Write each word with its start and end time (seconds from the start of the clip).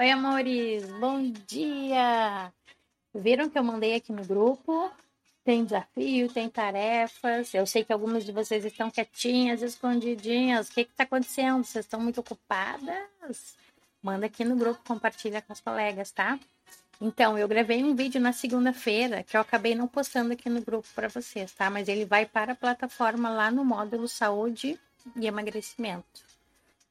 Oi, 0.00 0.10
amores, 0.10 0.90
bom 0.98 1.30
dia! 1.46 2.50
Viram 3.14 3.50
que 3.50 3.58
eu 3.58 3.62
mandei 3.62 3.94
aqui 3.96 4.10
no 4.14 4.24
grupo? 4.24 4.90
Tem 5.44 5.62
desafio, 5.62 6.32
tem 6.32 6.48
tarefas. 6.48 7.52
Eu 7.52 7.66
sei 7.66 7.84
que 7.84 7.92
algumas 7.92 8.24
de 8.24 8.32
vocês 8.32 8.64
estão 8.64 8.90
quietinhas, 8.90 9.60
escondidinhas. 9.60 10.68
O 10.70 10.72
que 10.72 10.80
está 10.80 11.04
acontecendo? 11.04 11.62
Vocês 11.62 11.84
estão 11.84 12.00
muito 12.00 12.18
ocupadas? 12.18 13.54
Manda 14.02 14.24
aqui 14.24 14.42
no 14.42 14.56
grupo, 14.56 14.80
compartilha 14.86 15.42
com 15.42 15.52
os 15.52 15.60
colegas, 15.60 16.10
tá? 16.10 16.40
Então, 16.98 17.36
eu 17.36 17.46
gravei 17.46 17.84
um 17.84 17.94
vídeo 17.94 18.22
na 18.22 18.32
segunda-feira 18.32 19.22
que 19.22 19.36
eu 19.36 19.40
acabei 19.42 19.74
não 19.74 19.86
postando 19.86 20.32
aqui 20.32 20.48
no 20.48 20.62
grupo 20.62 20.88
para 20.94 21.08
vocês, 21.08 21.52
tá? 21.52 21.68
Mas 21.68 21.88
ele 21.88 22.06
vai 22.06 22.24
para 22.24 22.52
a 22.52 22.56
plataforma 22.56 23.28
lá 23.28 23.50
no 23.50 23.66
módulo 23.66 24.08
Saúde 24.08 24.80
e 25.14 25.26
Emagrecimento. 25.26 26.29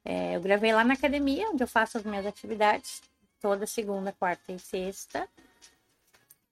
É, 0.04 0.36
eu 0.36 0.40
gravei 0.40 0.72
lá 0.72 0.82
na 0.84 0.94
academia, 0.94 1.48
onde 1.50 1.62
eu 1.62 1.68
faço 1.68 1.98
as 1.98 2.04
minhas 2.04 2.26
atividades, 2.26 3.02
toda 3.40 3.66
segunda, 3.66 4.12
quarta 4.12 4.52
e 4.52 4.58
sexta. 4.58 5.28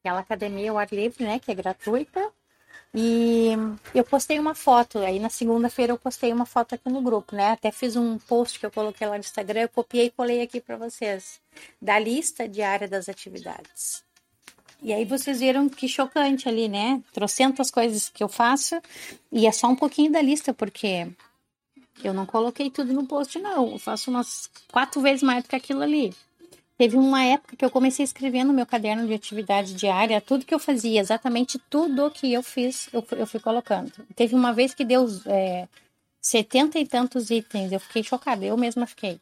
Aquela 0.00 0.20
academia 0.20 0.70
ao 0.70 0.78
ar 0.78 0.88
livre, 0.90 1.24
né, 1.24 1.38
que 1.38 1.50
é 1.50 1.54
gratuita. 1.54 2.32
E 2.95 3.50
eu 3.95 4.02
postei 4.02 4.38
uma 4.38 4.54
foto, 4.54 4.98
aí 4.98 5.18
na 5.18 5.28
segunda-feira 5.28 5.92
eu 5.92 5.98
postei 5.98 6.32
uma 6.32 6.46
foto 6.46 6.74
aqui 6.74 6.88
no 6.88 7.02
grupo, 7.02 7.37
né? 7.37 7.50
Até 7.50 7.70
fiz 7.70 7.96
um 7.96 8.18
post 8.18 8.59
que 8.59 8.64
eu 8.64 8.70
coloquei 8.70 9.06
lá 9.06 9.14
no 9.14 9.20
Instagram, 9.20 9.62
eu 9.62 9.68
copiei 9.68 10.06
e 10.06 10.10
colei 10.10 10.40
aqui 10.40 10.60
para 10.60 10.76
vocês, 10.76 11.38
da 11.80 11.98
lista 11.98 12.48
diária 12.48 12.88
das 12.88 13.09
atividades. 13.09 14.02
E 14.80 14.92
aí 14.92 15.04
vocês 15.04 15.40
viram 15.40 15.68
que 15.68 15.87
chocante 15.87 16.48
ali, 16.48 16.68
né? 16.68 17.02
Trocentas 17.12 17.70
coisas 17.70 18.09
que 18.09 18.23
eu 18.23 18.28
faço 18.28 18.80
e 19.30 19.46
é 19.46 19.52
só 19.52 19.66
um 19.68 19.76
pouquinho 19.76 20.10
da 20.10 20.23
lista, 20.23 20.54
porque 20.54 21.09
eu 22.02 22.15
não 22.15 22.27
coloquei 22.27 22.70
tudo 22.70 22.93
no 22.93 23.07
post, 23.07 23.38
não. 23.38 23.73
Eu 23.73 23.79
faço 23.79 24.11
umas 24.11 24.51
quatro 24.70 25.01
vezes 25.01 25.23
mais 25.23 25.43
do 25.43 25.48
que 25.48 25.57
aquilo 25.57 25.83
ali. 25.83 26.15
Teve 26.77 26.97
uma 26.97 27.24
época 27.24 27.57
que 27.57 27.65
eu 27.65 27.71
comecei 27.71 28.05
a 28.05 28.07
escrever 28.07 28.45
no 28.45 28.52
meu 28.52 28.65
caderno 28.65 29.05
de 29.07 29.12
atividade 29.12 29.74
diária 29.74 30.21
tudo 30.21 30.46
que 30.46 30.55
eu 30.55 30.60
fazia, 30.60 31.01
exatamente 31.01 31.59
tudo 31.68 32.10
que 32.10 32.32
eu 32.32 32.43
fiz, 32.43 32.88
eu, 32.93 33.05
eu 33.16 33.27
fui 33.27 33.40
colocando. 33.40 33.93
Teve 34.15 34.37
uma 34.37 34.52
vez 34.52 34.74
que 34.74 34.85
deu 34.85 35.07
é, 35.27 35.66
setenta 36.21 36.79
e 36.79 36.87
tantos 36.87 37.30
itens, 37.30 37.73
eu 37.73 37.80
fiquei 37.80 38.05
chocada, 38.05 38.45
eu 38.45 38.57
mesma 38.57 38.87
fiquei. 38.87 39.21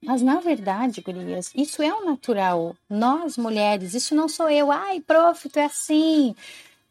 Mas 0.00 0.22
na 0.22 0.38
verdade, 0.38 1.00
gurias, 1.00 1.50
isso 1.56 1.82
é 1.82 1.92
o 1.92 2.04
natural. 2.04 2.76
Nós, 2.88 3.36
mulheres, 3.36 3.94
isso 3.94 4.14
não 4.14 4.28
sou 4.28 4.48
eu. 4.48 4.70
Ai, 4.70 5.00
prof, 5.00 5.48
tu 5.48 5.58
é 5.58 5.64
assim 5.64 6.36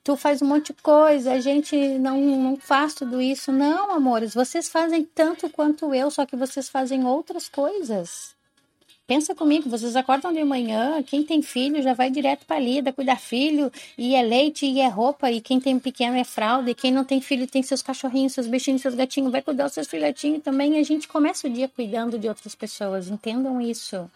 tu 0.04 0.18
faz 0.18 0.42
um 0.42 0.48
monte 0.48 0.74
de 0.74 0.82
coisa, 0.82 1.32
a 1.32 1.40
gente 1.40 1.76
não, 1.98 2.20
não 2.20 2.58
faz 2.58 2.94
tudo 2.94 3.22
isso. 3.22 3.52
Não, 3.52 3.92
amores, 3.92 4.34
vocês 4.34 4.68
fazem 4.70 5.04
tanto 5.04 5.50
quanto 5.50 5.94
eu, 5.94 6.12
só 6.12 6.26
que 6.26 6.36
vocês 6.36 6.70
fazem 6.70 7.06
outras 7.06 7.48
coisas. 7.48 8.36
Pensa 9.06 9.36
comigo, 9.36 9.70
vocês 9.70 9.98
acordam 9.98 10.32
de 10.32 10.44
manhã, 10.46 11.04
quem 11.04 11.24
tem 11.24 11.42
filho 11.42 11.82
já 11.82 11.94
vai 11.94 12.10
direto 12.10 12.46
para 12.46 12.58
lida, 12.58 12.94
cuidar 12.94 13.18
filho, 13.18 13.70
e 13.98 14.16
é 14.16 14.22
leite, 14.22 14.66
e 14.66 14.80
é 14.80 14.88
roupa, 14.88 15.30
e 15.30 15.42
quem 15.42 15.60
tem 15.60 15.78
pequeno 15.78 16.16
é 16.16 16.24
fralda, 16.24 16.72
e 16.72 16.76
quem 16.76 16.90
não 16.90 17.04
tem 17.04 17.20
filho 17.20 17.46
tem 17.46 17.62
seus 17.62 17.82
cachorrinhos, 17.82 18.32
seus 18.32 18.48
bichinhos, 18.48 18.82
seus 18.82 18.96
gatinhos, 18.96 19.32
vai 19.32 19.42
cuidar 19.42 19.66
dos 19.66 19.74
seus 19.74 19.88
filhotinhos 19.88 20.42
também. 20.42 20.80
A 20.80 20.84
gente 20.84 21.08
começa 21.08 21.48
o 21.48 21.50
dia 21.50 21.68
cuidando 21.68 22.18
de 22.18 22.30
outras 22.30 22.56
pessoas, 22.56 23.10
entendam 23.10 23.60
isso. 23.60 24.10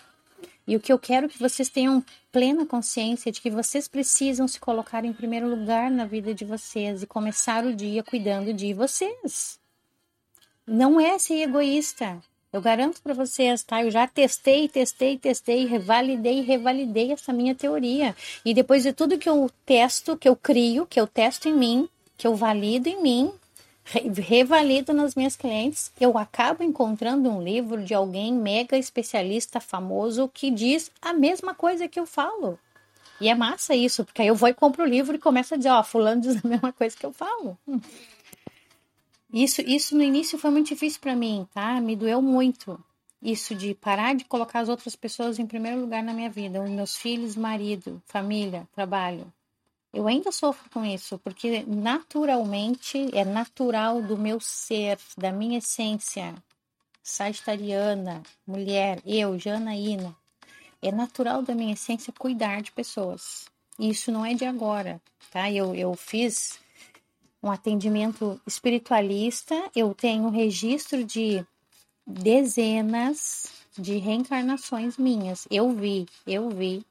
E 0.67 0.75
o 0.75 0.79
que 0.79 0.91
eu 0.91 0.99
quero 0.99 1.27
é 1.27 1.29
que 1.29 1.39
vocês 1.39 1.69
tenham 1.69 2.03
plena 2.31 2.65
consciência 2.65 3.31
de 3.31 3.39
que 3.39 3.49
vocês 3.49 3.87
precisam 3.87 4.47
se 4.47 4.59
colocar 4.59 5.05
em 5.05 5.13
primeiro 5.13 5.49
lugar 5.49 5.89
na 5.89 6.05
vida 6.05 6.33
de 6.33 6.43
vocês 6.43 7.01
e 7.01 7.07
começar 7.07 7.65
o 7.65 7.73
dia 7.73 8.03
cuidando 8.03 8.53
de 8.53 8.73
vocês. 8.73 9.57
Não 10.67 10.99
é 10.99 11.17
ser 11.17 11.41
egoísta. 11.41 12.21
Eu 12.51 12.61
garanto 12.61 13.01
para 13.01 13.13
vocês, 13.13 13.63
tá? 13.63 13.83
Eu 13.83 13.91
já 13.91 14.07
testei, 14.07 14.67
testei, 14.67 15.17
testei, 15.17 15.65
revalidei, 15.65 16.41
revalidei 16.41 17.11
essa 17.11 17.31
minha 17.31 17.55
teoria. 17.55 18.15
E 18.43 18.53
depois 18.53 18.83
de 18.83 18.91
tudo 18.91 19.17
que 19.17 19.29
eu 19.29 19.49
testo, 19.65 20.17
que 20.17 20.27
eu 20.27 20.35
crio, 20.35 20.85
que 20.85 20.99
eu 20.99 21.07
testo 21.07 21.47
em 21.47 21.53
mim, 21.53 21.89
que 22.17 22.27
eu 22.27 22.35
valido 22.35 22.89
em 22.89 23.01
mim, 23.01 23.31
revalido 23.89 24.93
nas 24.93 25.15
minhas 25.15 25.35
clientes, 25.35 25.91
eu 25.99 26.17
acabo 26.17 26.63
encontrando 26.63 27.29
um 27.29 27.41
livro 27.41 27.83
de 27.83 27.93
alguém 27.93 28.33
mega 28.33 28.77
especialista 28.77 29.59
famoso 29.59 30.29
que 30.33 30.51
diz 30.51 30.91
a 31.01 31.13
mesma 31.13 31.53
coisa 31.53 31.87
que 31.87 31.99
eu 31.99 32.05
falo. 32.05 32.59
E 33.19 33.29
é 33.29 33.35
massa 33.35 33.73
isso, 33.73 34.05
porque 34.05 34.21
aí 34.21 34.27
eu 34.27 34.35
vou 34.35 34.49
e 34.49 34.53
compro 34.53 34.83
o 34.83 34.87
livro 34.87 35.15
e 35.15 35.19
começo 35.19 35.53
a 35.53 35.57
dizer, 35.57 35.69
ó, 35.69 35.81
fulano 35.83 36.21
diz 36.21 36.43
a 36.43 36.45
mesma 36.47 36.71
coisa 36.71 36.95
que 36.95 37.05
eu 37.05 37.13
falo. 37.13 37.57
Isso, 39.33 39.61
isso 39.61 39.95
no 39.95 40.03
início 40.03 40.37
foi 40.37 40.51
muito 40.51 40.67
difícil 40.67 40.99
para 41.01 41.15
mim, 41.15 41.47
tá? 41.53 41.79
Me 41.81 41.95
doeu 41.95 42.21
muito. 42.21 42.79
Isso 43.21 43.55
de 43.55 43.73
parar 43.73 44.15
de 44.15 44.25
colocar 44.25 44.59
as 44.59 44.69
outras 44.69 44.95
pessoas 44.95 45.39
em 45.39 45.47
primeiro 45.47 45.81
lugar 45.81 46.03
na 46.03 46.13
minha 46.13 46.29
vida, 46.29 46.61
os 46.61 46.69
meus 46.69 46.95
filhos, 46.95 47.35
marido, 47.35 48.01
família, 48.05 48.67
trabalho. 48.75 49.31
Eu 49.93 50.07
ainda 50.07 50.31
sofro 50.31 50.69
com 50.69 50.85
isso, 50.85 51.17
porque 51.19 51.63
naturalmente 51.65 53.09
é 53.15 53.23
natural 53.23 54.01
do 54.01 54.17
meu 54.17 54.39
ser, 54.39 54.99
da 55.17 55.31
minha 55.31 55.57
essência, 55.57 56.35
sagitariana, 57.01 58.21
mulher, 58.45 59.01
eu, 59.05 59.39
Janaína. 59.39 60.15
É 60.81 60.91
natural 60.91 61.41
da 61.41 61.55
minha 61.55 61.73
essência 61.73 62.13
cuidar 62.13 62.61
de 62.61 62.71
pessoas. 62.71 63.47
Isso 63.79 64.11
não 64.11 64.25
é 64.25 64.33
de 64.33 64.45
agora, 64.45 65.01
tá? 65.31 65.51
Eu, 65.51 65.73
eu 65.73 65.93
fiz 65.95 66.59
um 67.41 67.51
atendimento 67.51 68.39
espiritualista, 68.45 69.55
eu 69.75 69.93
tenho 69.93 70.29
registro 70.29 71.03
de 71.03 71.45
dezenas 72.05 73.47
de 73.77 73.97
reencarnações 73.97 74.97
minhas. 74.97 75.47
Eu 75.49 75.71
vi, 75.71 76.07
eu 76.25 76.49
vi 76.49 76.85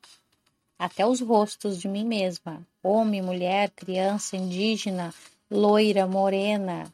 até 0.78 1.06
os 1.06 1.20
rostos 1.20 1.78
de 1.78 1.88
mim 1.88 2.04
mesma, 2.04 2.60
homem, 2.82 3.22
mulher, 3.22 3.70
criança, 3.70 4.37
indígena, 4.37 5.14
loira, 5.50 6.06
morena, 6.06 6.92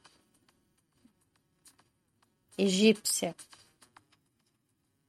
egípcia. 2.57 3.35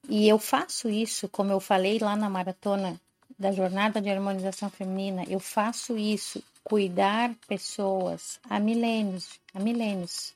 E 0.10 0.28
eu 0.28 0.38
faço 0.38 0.90
isso, 0.90 1.30
como 1.30 1.52
eu 1.52 1.60
falei 1.60 1.98
lá 2.00 2.16
na 2.16 2.30
maratona 2.30 3.00
da 3.38 3.52
jornada 3.52 4.02
de 4.02 4.10
harmonização 4.10 4.70
feminina, 4.70 5.24
eu 5.28 5.40
faço 5.40 5.98
isso, 5.98 6.44
cuidar 6.64 7.34
pessoas 7.48 8.40
há 8.50 8.60
milênios, 8.60 9.40
há 9.54 9.60
milênios. 9.60 10.34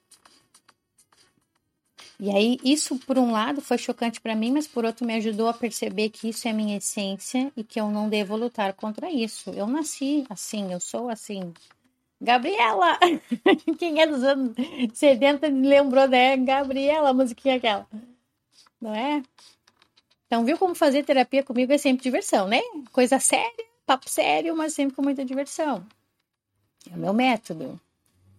E 2.20 2.32
aí, 2.32 2.58
isso, 2.64 2.98
por 2.98 3.18
um 3.20 3.32
lado, 3.32 3.62
foi 3.62 3.78
chocante 3.78 4.20
para 4.20 4.36
mim, 4.36 4.52
mas 4.52 4.66
por 4.66 4.84
outro, 4.84 5.06
me 5.06 5.14
ajudou 5.16 5.48
a 5.48 5.54
perceber 5.54 6.10
que 6.10 6.30
isso 6.30 6.48
é 6.48 6.54
minha 6.54 6.78
essência 6.78 7.52
e 7.56 7.64
que 7.64 7.80
eu 7.80 7.92
não 7.92 8.10
devo 8.10 8.36
lutar 8.36 8.74
contra 8.74 9.12
isso. 9.12 9.52
Eu 9.52 9.68
nasci 9.68 10.26
assim, 10.28 10.74
eu 10.74 10.80
sou 10.80 11.10
assim. 11.10 11.54
Gabriela! 12.20 12.98
Quem 13.78 14.02
é 14.02 14.08
dos 14.08 14.24
anos 14.24 14.56
70 14.96 15.50
me 15.50 15.68
lembrou, 15.68 16.08
né? 16.08 16.36
Gabriela, 16.38 17.10
a 17.10 17.14
musiquinha 17.14 17.58
aquela. 17.58 17.88
Não 18.82 18.96
é? 18.96 19.22
Então, 20.26 20.44
viu 20.44 20.58
como 20.58 20.74
fazer 20.74 21.04
terapia 21.04 21.44
comigo 21.44 21.72
é 21.72 21.78
sempre 21.78 22.04
diversão, 22.04 22.48
né? 22.48 22.62
Coisa 22.92 23.20
séria, 23.20 23.66
papo 23.86 24.10
sério, 24.10 24.56
mas 24.58 24.74
sempre 24.74 24.96
com 24.96 25.04
muita 25.04 25.24
diversão. 25.24 25.86
É 26.92 26.96
o 26.96 27.00
meu 27.00 27.14
método. 27.14 27.80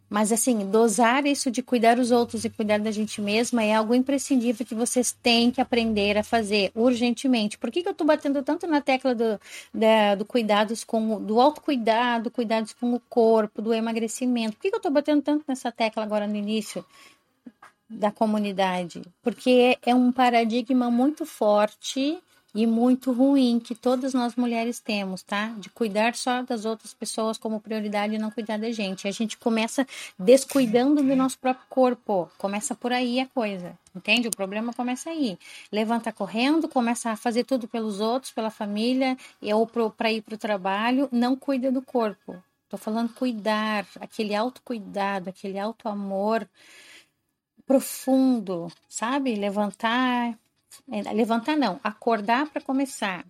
Mas 0.08 0.32
assim, 0.32 0.70
dosar 0.70 1.26
isso 1.26 1.50
de 1.50 1.62
cuidar 1.62 1.98
os 1.98 2.10
outros 2.10 2.44
e 2.44 2.50
cuidar 2.50 2.80
da 2.80 2.90
gente 2.90 3.20
mesma 3.20 3.62
é 3.62 3.74
algo 3.74 3.94
imprescindível 3.94 4.64
que 4.64 4.74
vocês 4.74 5.12
têm 5.12 5.50
que 5.50 5.60
aprender 5.60 6.16
a 6.16 6.24
fazer 6.24 6.72
urgentemente. 6.74 7.58
Por 7.58 7.70
que, 7.70 7.82
que 7.82 7.88
eu 7.88 7.92
estou 7.92 8.06
batendo 8.06 8.42
tanto 8.42 8.66
na 8.66 8.80
tecla 8.80 9.14
do, 9.14 9.38
da, 9.72 10.14
do 10.14 10.24
cuidados 10.24 10.82
com 10.82 11.22
do 11.22 11.38
autocuidado, 11.38 12.30
cuidados 12.30 12.72
com 12.72 12.94
o 12.94 13.00
corpo, 13.00 13.60
do 13.60 13.74
emagrecimento? 13.74 14.56
Por 14.56 14.62
que, 14.62 14.70
que 14.70 14.74
eu 14.74 14.78
estou 14.78 14.92
batendo 14.92 15.22
tanto 15.22 15.44
nessa 15.46 15.70
tecla 15.70 16.02
agora 16.02 16.26
no 16.26 16.36
início 16.36 16.84
da 17.88 18.10
comunidade? 18.10 19.02
Porque 19.22 19.76
é 19.84 19.94
um 19.94 20.10
paradigma 20.10 20.90
muito 20.90 21.26
forte 21.26 22.18
e 22.58 22.66
muito 22.66 23.12
ruim 23.12 23.60
que 23.60 23.72
todas 23.72 24.12
nós 24.12 24.34
mulheres 24.34 24.80
temos, 24.80 25.22
tá? 25.22 25.54
De 25.58 25.70
cuidar 25.70 26.16
só 26.16 26.42
das 26.42 26.64
outras 26.64 26.92
pessoas 26.92 27.38
como 27.38 27.60
prioridade 27.60 28.16
e 28.16 28.18
não 28.18 28.32
cuidar 28.32 28.58
da 28.58 28.72
gente. 28.72 29.06
A 29.06 29.12
gente 29.12 29.38
começa 29.38 29.86
descuidando 30.18 31.00
do 31.00 31.14
nosso 31.14 31.38
próprio 31.38 31.64
corpo. 31.70 32.28
Começa 32.36 32.74
por 32.74 32.92
aí 32.92 33.20
a 33.20 33.26
coisa, 33.28 33.78
entende? 33.94 34.26
O 34.26 34.32
problema 34.32 34.72
começa 34.72 35.08
aí. 35.08 35.38
Levanta 35.70 36.12
correndo, 36.12 36.68
começa 36.68 37.12
a 37.12 37.16
fazer 37.16 37.44
tudo 37.44 37.68
pelos 37.68 38.00
outros, 38.00 38.32
pela 38.32 38.50
família, 38.50 39.16
ou 39.54 39.64
para 39.92 40.10
ir 40.10 40.22
para 40.22 40.34
o 40.34 40.38
trabalho, 40.38 41.08
não 41.12 41.36
cuida 41.36 41.70
do 41.70 41.80
corpo. 41.80 42.42
Tô 42.68 42.76
falando 42.76 43.14
cuidar, 43.14 43.86
aquele 44.00 44.34
autocuidado, 44.34 45.30
aquele 45.30 45.60
auto-amor 45.60 46.44
profundo, 47.64 48.66
sabe? 48.88 49.36
Levantar, 49.36 50.36
levantar 51.14 51.56
não, 51.56 51.78
acordar 51.82 52.48
para 52.48 52.62
começar. 52.62 53.24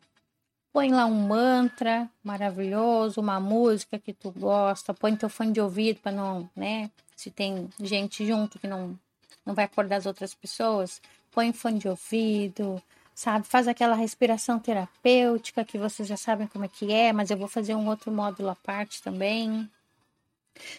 Põe 0.72 0.90
lá 0.90 1.06
um 1.06 1.26
mantra 1.26 2.08
maravilhoso, 2.22 3.20
uma 3.20 3.40
música 3.40 3.98
que 3.98 4.12
tu 4.12 4.30
gosta, 4.30 4.94
põe 4.94 5.16
teu 5.16 5.28
fone 5.28 5.52
de 5.52 5.60
ouvido 5.60 6.00
para 6.00 6.12
não, 6.12 6.48
né? 6.54 6.90
Se 7.16 7.30
tem 7.30 7.68
gente 7.80 8.26
junto 8.26 8.58
que 8.58 8.66
não 8.66 8.98
não 9.44 9.54
vai 9.54 9.64
acordar 9.64 9.96
as 9.96 10.04
outras 10.04 10.34
pessoas, 10.34 11.00
põe 11.32 11.52
fone 11.54 11.78
de 11.78 11.88
ouvido, 11.88 12.82
sabe? 13.14 13.46
Faz 13.46 13.66
aquela 13.66 13.96
respiração 13.96 14.58
terapêutica 14.58 15.64
que 15.64 15.78
vocês 15.78 16.06
já 16.06 16.18
sabem 16.18 16.46
como 16.46 16.66
é 16.66 16.68
que 16.68 16.92
é, 16.92 17.12
mas 17.14 17.30
eu 17.30 17.36
vou 17.38 17.48
fazer 17.48 17.74
um 17.74 17.88
outro 17.88 18.12
módulo 18.12 18.50
à 18.50 18.54
parte 18.54 19.02
também. 19.02 19.68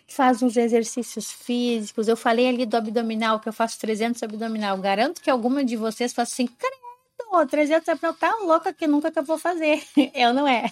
Faz 0.07 0.41
uns 0.41 0.57
exercícios 0.57 1.31
físicos. 1.31 2.07
Eu 2.07 2.17
falei 2.17 2.47
ali 2.47 2.65
do 2.65 2.77
abdominal, 2.77 3.39
que 3.39 3.49
eu 3.49 3.53
faço 3.53 3.79
300 3.79 4.21
abdominal. 4.23 4.77
Garanto 4.77 5.21
que 5.21 5.29
alguma 5.29 5.63
de 5.63 5.75
vocês 5.75 6.13
faz 6.13 6.31
assim, 6.31 6.47
credo, 6.47 7.47
300 7.47 7.89
abdominal, 7.89 8.17
tá 8.19 8.35
louca 8.43 8.73
que 8.73 8.87
nunca 8.87 9.11
que 9.11 9.19
eu 9.19 9.23
vou 9.23 9.37
fazer. 9.37 9.81
Eu 10.13 10.33
não 10.33 10.47
é. 10.47 10.71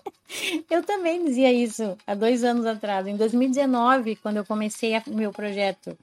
Eu 0.70 0.82
também 0.82 1.24
dizia 1.24 1.52
isso 1.52 1.96
há 2.06 2.14
dois 2.14 2.44
anos 2.44 2.64
atrás. 2.64 3.06
Em 3.06 3.16
2019, 3.16 4.16
quando 4.16 4.36
eu 4.36 4.46
comecei 4.46 4.96
o 5.08 5.14
meu 5.14 5.32
projeto 5.32 5.98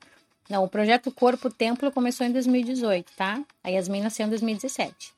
não, 0.49 0.63
o 0.63 0.69
projeto 0.69 1.11
Corpo 1.11 1.49
Templo 1.49 1.91
começou 1.91 2.25
em 2.25 2.31
2018, 2.31 3.11
tá? 3.17 3.43
A 3.63 3.69
Yasmin 3.69 4.01
nasceu 4.01 4.25
em 4.25 4.29
2017. 4.29 5.13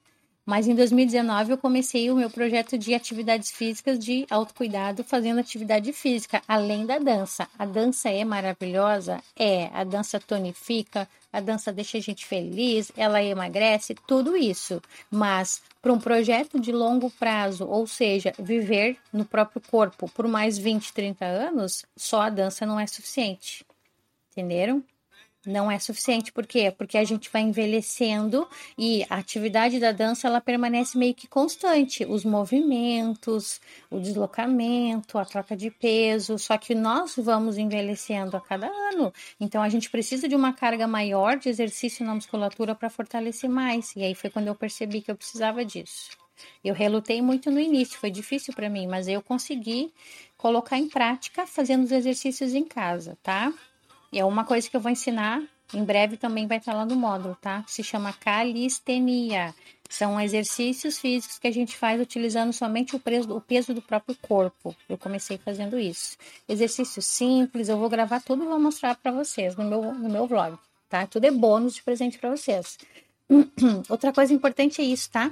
Mas 0.50 0.68
em 0.68 0.74
2019 0.74 1.52
eu 1.52 1.58
comecei 1.60 2.10
o 2.10 2.16
meu 2.16 2.28
projeto 2.28 2.76
de 2.76 2.96
atividades 2.96 3.52
físicas 3.52 4.00
de 4.00 4.26
autocuidado, 4.32 5.04
fazendo 5.04 5.40
atividade 5.40 5.94
física, 5.94 6.42
além 6.48 6.88
da 6.88 6.98
dança. 6.98 7.48
A 7.60 7.68
dança 7.68 8.10
é 8.10 8.26
maravilhosa? 8.26 9.22
É. 9.38 9.70
A 9.72 9.84
dança 9.84 10.20
tonifica, 10.20 11.08
a 11.32 11.40
dança 11.40 11.72
deixa 11.72 12.00
a 12.00 12.02
gente 12.02 12.26
feliz, 12.26 12.92
ela 12.98 13.22
emagrece, 13.22 13.94
tudo 14.08 14.36
isso. 14.36 14.82
Mas 15.12 15.62
para 15.84 15.94
um 15.94 16.00
projeto 16.00 16.60
de 16.60 16.72
longo 16.72 17.12
prazo, 17.12 17.68
ou 17.68 17.86
seja, 17.86 18.34
viver 18.40 18.98
no 19.14 19.26
próprio 19.26 19.62
corpo 19.70 20.10
por 20.10 20.28
mais 20.28 20.58
20, 20.58 20.92
30 20.94 21.26
anos, 21.26 21.86
só 21.96 22.24
a 22.24 22.30
dança 22.32 22.66
não 22.66 22.80
é 22.80 22.88
suficiente. 22.88 23.64
Entenderam? 24.32 24.84
Não 25.46 25.72
é 25.72 25.80
suficiente. 25.80 26.32
Por 26.32 26.46
quê? 26.46 26.74
Porque 26.76 26.98
a 26.98 27.04
gente 27.04 27.30
vai 27.32 27.42
envelhecendo 27.42 28.48
e 28.78 29.06
a 29.10 29.16
atividade 29.16 29.80
da 29.80 29.92
dança 29.92 30.28
ela 30.28 30.42
permanece 30.42 30.98
meio 30.98 31.14
que 31.14 31.28
constante. 31.28 32.06
Os 32.06 32.26
movimentos, 32.26 33.60
o 33.90 34.00
deslocamento, 34.00 35.18
a 35.18 35.26
troca 35.26 35.56
de 35.56 35.72
peso, 35.72 36.38
só 36.38 36.58
que 36.58 36.76
nós 36.76 37.16
vamos 37.18 37.58
envelhecendo 37.58 38.36
a 38.36 38.42
cada 38.42 38.68
ano. 38.68 39.14
Então 39.40 39.62
a 39.62 39.70
gente 39.70 39.90
precisa 39.90 40.28
de 40.28 40.36
uma 40.36 40.54
carga 40.54 40.88
maior 40.88 41.38
de 41.38 41.50
exercício 41.50 42.06
na 42.06 42.14
musculatura 42.14 42.76
para 42.76 42.90
fortalecer 42.90 43.50
mais. 43.50 43.96
E 43.96 44.04
aí 44.04 44.16
foi 44.16 44.30
quando 44.30 44.48
eu 44.48 44.56
percebi 44.56 45.02
que 45.02 45.12
eu 45.12 45.16
precisava 45.16 45.64
disso. 45.64 46.10
Eu 46.64 46.74
relutei 46.74 47.22
muito 47.22 47.52
no 47.52 47.60
início, 47.60 48.00
foi 48.00 48.10
difícil 48.10 48.54
para 48.54 48.70
mim, 48.70 48.88
mas 48.88 49.08
eu 49.08 49.22
consegui 49.22 49.94
colocar 50.38 50.78
em 50.78 50.88
prática 50.88 51.46
fazendo 51.46 51.84
os 51.84 51.92
exercícios 51.92 52.54
em 52.54 52.64
casa, 52.64 53.18
tá? 53.22 53.54
E 54.12 54.20
é 54.20 54.26
uma 54.26 54.44
coisa 54.44 54.70
que 54.70 54.76
eu 54.76 54.82
vou 54.82 54.92
ensinar, 54.92 55.42
em 55.74 55.84
breve 55.84 56.18
também 56.18 56.48
vai 56.48 56.58
estar 56.58 56.74
lá 56.74 56.86
no 56.86 56.96
módulo, 56.96 57.38
tá? 57.40 57.64
Se 57.68 57.84
chama 57.84 58.12
calistenia. 58.14 59.54
São 59.88 60.20
exercícios 60.22 61.00
físicos 61.00 61.40
que 61.40 61.48
a 61.48 61.52
gente 61.52 61.76
faz 61.76 62.00
utilizando 62.00 62.54
somente 62.54 62.96
o 62.96 63.00
peso, 63.00 63.36
o 63.36 63.42
peso 63.42 63.74
do 63.74 63.82
próprio 63.82 64.16
corpo. 64.22 64.76
Eu 64.88 64.98
comecei 64.98 65.38
fazendo 65.38 65.80
isso. 65.80 66.16
Exercício 66.48 67.02
simples, 67.02 67.70
eu 67.70 67.78
vou 67.78 67.90
gravar 67.90 68.22
tudo 68.22 68.44
e 68.44 68.48
vou 68.48 68.60
mostrar 68.60 68.96
para 68.96 69.12
vocês 69.12 69.56
no 69.56 69.64
meu, 69.64 69.94
no 69.94 70.10
meu 70.10 70.28
vlog, 70.28 70.58
tá? 70.88 71.08
Tudo 71.08 71.26
é 71.26 71.32
bônus 71.32 71.76
de 71.76 71.84
presente 71.84 72.20
para 72.20 72.30
vocês. 72.30 72.78
Outra 73.90 74.14
coisa 74.14 74.34
importante 74.34 74.80
é 74.82 74.86
isso, 74.86 75.10
tá? 75.10 75.32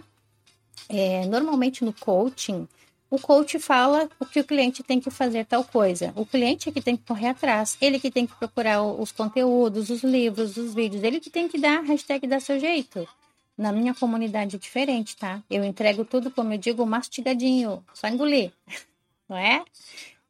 É, 0.90 1.26
normalmente 1.26 1.84
no 1.84 1.94
coaching, 1.94 2.68
o 3.10 3.20
coach 3.20 3.58
fala 3.60 4.10
o 4.20 4.26
que 4.26 4.40
o 4.40 4.44
cliente 4.44 4.84
tem 4.84 5.00
que 5.00 5.10
fazer 5.10 5.46
tal 5.46 5.64
coisa. 5.64 6.12
O 6.16 6.26
cliente 6.26 6.70
é 6.70 6.72
que 6.72 6.82
tem 6.82 6.98
que 6.98 7.04
correr 7.04 7.30
atrás, 7.30 7.78
ele 7.82 8.00
que 8.00 8.12
tem 8.12 8.26
que 8.28 8.36
procurar 8.36 8.82
os 8.82 9.12
conteúdos, 9.12 9.90
os 9.90 10.04
livros, 10.04 10.58
os 10.58 10.74
vídeos, 10.74 11.04
ele 11.04 11.20
que 11.20 11.30
tem 11.30 11.48
que 11.48 11.58
dar 11.58 11.80
a 11.80 11.82
hashtag 11.82 12.28
da 12.28 12.40
seu 12.40 12.60
jeito. 12.60 13.08
Na 13.58 13.72
minha 13.72 13.94
comunidade 13.94 14.56
é 14.56 14.60
diferente, 14.60 15.16
tá? 15.18 15.42
Eu 15.50 15.64
entrego 15.64 16.06
tudo, 16.06 16.30
como 16.30 16.54
eu 16.54 16.58
digo, 16.58 16.86
mastigadinho, 16.86 17.84
só 17.94 18.08
engolir, 18.08 18.52
não 19.28 19.38
é? 19.38 19.64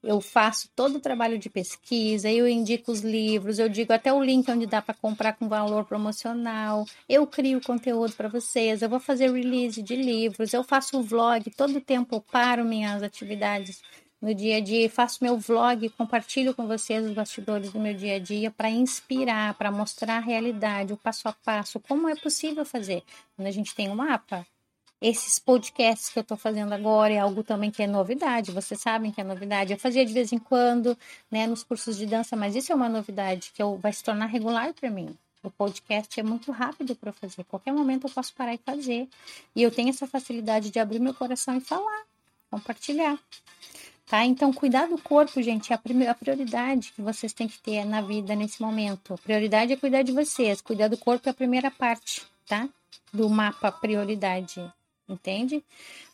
Eu 0.07 0.21
faço 0.21 0.69
todo 0.74 0.95
o 0.95 1.00
trabalho 1.01 1.38
de 1.38 1.50
pesquisa, 1.50 2.31
eu 2.31 2.48
indico 2.48 2.94
os 2.94 3.01
livros, 3.01 3.59
eu 3.59 3.68
digo 3.68 3.92
até 3.92 4.12
o 4.13 4.24
link 4.24 4.50
onde 4.50 4.65
dá 4.65 4.81
para 4.81 4.94
comprar 4.94 5.33
com 5.33 5.50
valor 5.50 5.83
promocional, 5.83 6.86
eu 7.09 7.27
crio 7.27 7.59
conteúdo 7.62 8.13
para 8.13 8.30
vocês, 8.30 8.81
eu 8.81 8.88
vou 8.88 9.01
fazer 9.01 9.30
release 9.30 9.81
de 9.81 9.98
livros, 9.98 10.54
eu 10.54 10.63
faço 10.63 11.04
vlog, 11.04 11.51
todo 11.51 11.81
tempo 11.81 12.15
eu 12.15 12.21
paro 12.21 12.63
minhas 12.63 13.04
atividades 13.04 13.81
no 14.21 14.33
dia 14.33 14.57
a 14.57 14.59
dia, 14.62 14.89
faço 14.89 15.21
meu 15.21 15.38
vlog, 15.38 15.89
compartilho 15.89 16.56
com 16.56 16.65
vocês 16.65 17.06
os 17.06 17.13
bastidores 17.13 17.74
do 17.74 17.80
meu 17.80 17.94
dia 17.94 18.15
a 18.15 18.19
dia 18.19 18.50
para 18.50 18.69
inspirar, 18.69 19.56
para 19.56 19.69
mostrar 19.71 20.18
a 20.18 20.21
realidade, 20.21 20.94
o 20.94 20.98
passo 20.98 21.27
a 21.27 21.33
passo, 21.33 21.81
como 21.81 22.07
é 22.07 22.15
possível 22.15 22.63
fazer. 22.63 23.04
Quando 23.36 23.48
a 23.48 23.51
gente 23.51 23.75
tem 23.75 23.89
um 23.89 23.95
mapa 23.95 24.48
esses 25.01 25.38
podcasts 25.38 26.09
que 26.09 26.17
eu 26.17 26.21
estou 26.21 26.38
fazendo 26.38 26.73
agora 26.73 27.13
é 27.13 27.19
algo 27.19 27.44
também 27.44 27.69
que 27.69 27.83
é 27.83 27.88
novidade, 27.88 28.51
vocês 28.51 28.79
sabem 28.79 29.11
que 29.11 29.21
é 29.21 29.23
novidade. 29.23 29.71
Eu 29.71 29.79
fazia 29.79 30.03
de 30.05 30.11
vez 30.11 30.33
em 30.33 30.39
quando, 30.39 30.97
né, 31.29 31.45
nos 31.45 31.63
cursos 31.63 31.97
de 31.97 32.05
dança, 32.05 32.35
mas 32.35 32.55
isso 32.55 32.71
é 32.71 32.75
uma 32.75 32.89
novidade 32.89 33.51
que 33.53 33.61
eu, 33.61 33.77
vai 33.77 33.94
se 33.94 34.03
tornar 34.03 34.25
regular 34.25 34.73
para 34.73 34.89
mim. 34.89 35.15
O 35.44 35.51
podcast 35.51 36.19
é 36.19 36.23
muito 36.23 36.51
rápido 36.51 36.95
para 36.95 37.13
fazer. 37.13 37.44
Qualquer 37.44 37.71
momento 37.71 38.07
eu 38.07 38.09
posso 38.09 38.33
parar 38.33 38.55
e 38.55 38.57
fazer. 38.57 39.07
E 39.55 39.61
eu 39.61 39.69
tenho 39.69 39.89
essa 39.89 40.07
facilidade 40.07 40.71
de 40.71 40.79
abrir 40.79 40.99
meu 40.99 41.13
coração 41.13 41.55
e 41.55 41.61
falar, 41.61 42.03
compartilhar. 42.49 43.19
Tá? 44.07 44.25
Então, 44.25 44.51
cuidar 44.51 44.88
do 44.88 44.97
corpo, 44.97 45.41
gente, 45.41 45.71
é 45.71 45.75
a, 45.75 45.77
primeira, 45.77 46.11
a 46.11 46.15
prioridade 46.15 46.91
que 46.94 47.01
vocês 47.01 47.33
têm 47.33 47.47
que 47.47 47.59
ter 47.59 47.85
na 47.85 48.01
vida 48.01 48.35
nesse 48.35 48.61
momento. 48.61 49.13
A 49.13 49.17
prioridade 49.17 49.71
é 49.71 49.77
cuidar 49.77 50.01
de 50.01 50.11
vocês. 50.11 50.59
Cuidar 50.59 50.88
do 50.88 50.97
corpo 50.97 51.29
é 51.29 51.31
a 51.31 51.35
primeira 51.35 51.69
parte, 51.69 52.25
tá? 52.47 52.67
Do 53.13 53.29
mapa 53.29 53.71
prioridade 53.71 54.73
entende? 55.07 55.63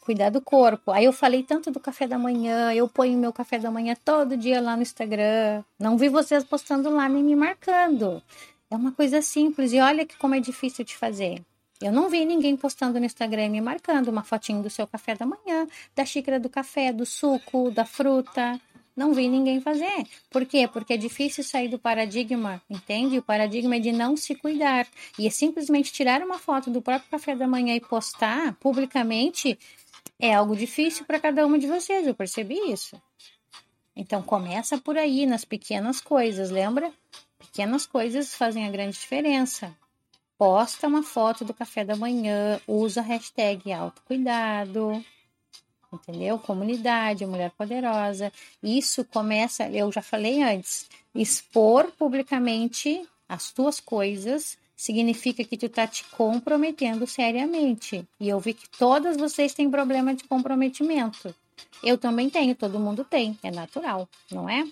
Cuidar 0.01 0.29
do 0.29 0.41
corpo. 0.41 0.91
Aí 0.91 1.05
eu 1.05 1.13
falei 1.13 1.43
tanto 1.43 1.71
do 1.71 1.79
café 1.79 2.07
da 2.07 2.17
manhã, 2.17 2.73
eu 2.73 2.87
ponho 2.87 3.17
meu 3.17 3.31
café 3.33 3.57
da 3.57 3.71
manhã 3.71 3.95
todo 4.03 4.37
dia 4.37 4.61
lá 4.61 4.75
no 4.75 4.81
Instagram. 4.81 5.63
Não 5.79 5.97
vi 5.97 6.09
vocês 6.09 6.43
postando 6.43 6.89
lá 6.89 7.07
nem 7.07 7.23
me 7.23 7.35
marcando. 7.35 8.21
É 8.69 8.75
uma 8.75 8.91
coisa 8.91 9.21
simples 9.21 9.71
e 9.71 9.79
olha 9.79 10.05
que 10.05 10.17
como 10.17 10.35
é 10.35 10.39
difícil 10.39 10.83
de 10.83 10.97
fazer. 10.97 11.41
Eu 11.81 11.91
não 11.91 12.09
vi 12.09 12.25
ninguém 12.25 12.55
postando 12.55 12.99
no 12.99 13.05
Instagram 13.05 13.49
me 13.49 13.61
marcando 13.61 14.07
uma 14.07 14.23
fotinho 14.23 14.63
do 14.63 14.69
seu 14.69 14.87
café 14.87 15.15
da 15.15 15.25
manhã, 15.25 15.67
da 15.95 16.05
xícara 16.05 16.39
do 16.39 16.49
café, 16.49 16.93
do 16.93 17.05
suco, 17.05 17.69
da 17.71 17.85
fruta. 17.85 18.59
Não 18.95 19.13
vi 19.13 19.27
ninguém 19.27 19.59
fazer. 19.59 20.05
Por 20.29 20.45
quê? 20.45 20.67
Porque 20.67 20.93
é 20.93 20.97
difícil 20.97 21.43
sair 21.43 21.67
do 21.67 21.79
paradigma, 21.79 22.61
entende? 22.69 23.17
O 23.17 23.23
paradigma 23.23 23.75
é 23.75 23.79
de 23.79 23.91
não 23.91 24.15
se 24.15 24.35
cuidar. 24.35 24.87
E 25.17 25.25
é 25.25 25.29
simplesmente 25.29 25.91
tirar 25.91 26.21
uma 26.21 26.37
foto 26.37 26.69
do 26.69 26.81
próprio 26.81 27.09
café 27.09 27.35
da 27.35 27.47
manhã 27.47 27.75
e 27.75 27.81
postar 27.81 28.53
publicamente 28.55 29.57
é 30.19 30.33
algo 30.33 30.55
difícil 30.55 31.05
para 31.05 31.19
cada 31.19 31.45
uma 31.45 31.57
de 31.57 31.67
vocês. 31.67 32.05
Eu 32.05 32.13
percebi 32.13 32.55
isso. 32.71 33.01
Então 33.95 34.21
começa 34.21 34.77
por 34.77 34.97
aí, 34.97 35.25
nas 35.25 35.43
pequenas 35.43 35.99
coisas, 35.99 36.49
lembra? 36.49 36.91
Pequenas 37.37 37.85
coisas 37.85 38.33
fazem 38.33 38.65
a 38.65 38.71
grande 38.71 38.97
diferença. 38.97 39.75
Posta 40.37 40.87
uma 40.87 41.03
foto 41.03 41.45
do 41.45 41.53
café 41.53 41.83
da 41.85 41.95
manhã, 41.95 42.59
usa 42.67 43.01
a 43.01 43.03
hashtag 43.03 43.71
autocuidado, 43.71 45.03
entendeu? 45.93 46.37
Comunidade, 46.39 47.25
mulher 47.25 47.51
poderosa. 47.51 48.31
Isso 48.61 49.05
começa, 49.05 49.69
eu 49.69 49.91
já 49.91 50.01
falei 50.01 50.41
antes, 50.41 50.87
expor 51.13 51.91
publicamente 51.91 53.07
as 53.27 53.51
tuas 53.51 53.79
coisas 53.79 54.57
significa 54.75 55.43
que 55.43 55.57
tu 55.57 55.69
tá 55.69 55.87
te 55.87 56.03
comprometendo 56.05 57.07
seriamente. 57.07 58.07
E 58.19 58.27
eu 58.27 58.39
vi 58.39 58.53
que 58.53 58.67
todas 58.69 59.15
vocês 59.15 59.53
têm 59.53 59.69
problema 59.69 60.13
de 60.13 60.23
comprometimento. 60.25 61.33
Eu 61.83 61.97
também 61.97 62.29
tenho, 62.29 62.55
todo 62.55 62.79
mundo 62.79 63.03
tem, 63.03 63.37
é 63.43 63.51
natural, 63.51 64.09
não 64.31 64.49
é? 64.49 64.67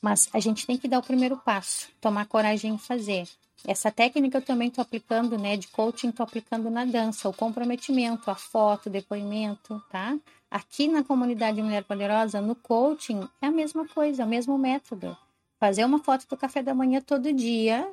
Mas 0.00 0.28
a 0.32 0.40
gente 0.40 0.66
tem 0.66 0.76
que 0.76 0.88
dar 0.88 1.00
o 1.00 1.02
primeiro 1.02 1.36
passo, 1.36 1.88
tomar 2.00 2.26
coragem 2.26 2.72
em 2.74 2.78
fazer. 2.78 3.28
Essa 3.66 3.90
técnica 3.90 4.38
eu 4.38 4.42
também 4.42 4.68
estou 4.68 4.82
aplicando, 4.82 5.36
né, 5.36 5.56
de 5.56 5.68
coaching, 5.68 6.10
estou 6.10 6.24
aplicando 6.24 6.70
na 6.70 6.84
dança, 6.84 7.28
o 7.28 7.34
comprometimento, 7.34 8.30
a 8.30 8.34
foto, 8.34 8.86
o 8.86 8.90
depoimento, 8.90 9.82
tá? 9.90 10.16
Aqui 10.50 10.88
na 10.88 11.04
comunidade 11.04 11.60
Mulher 11.60 11.84
Poderosa, 11.84 12.40
no 12.40 12.54
coaching, 12.54 13.28
é 13.42 13.46
a 13.46 13.50
mesma 13.50 13.86
coisa, 13.86 14.24
o 14.24 14.28
mesmo 14.28 14.56
método. 14.56 15.16
Fazer 15.58 15.84
uma 15.84 15.98
foto 15.98 16.26
do 16.28 16.36
café 16.36 16.62
da 16.62 16.74
manhã 16.74 17.00
todo 17.00 17.32
dia. 17.32 17.92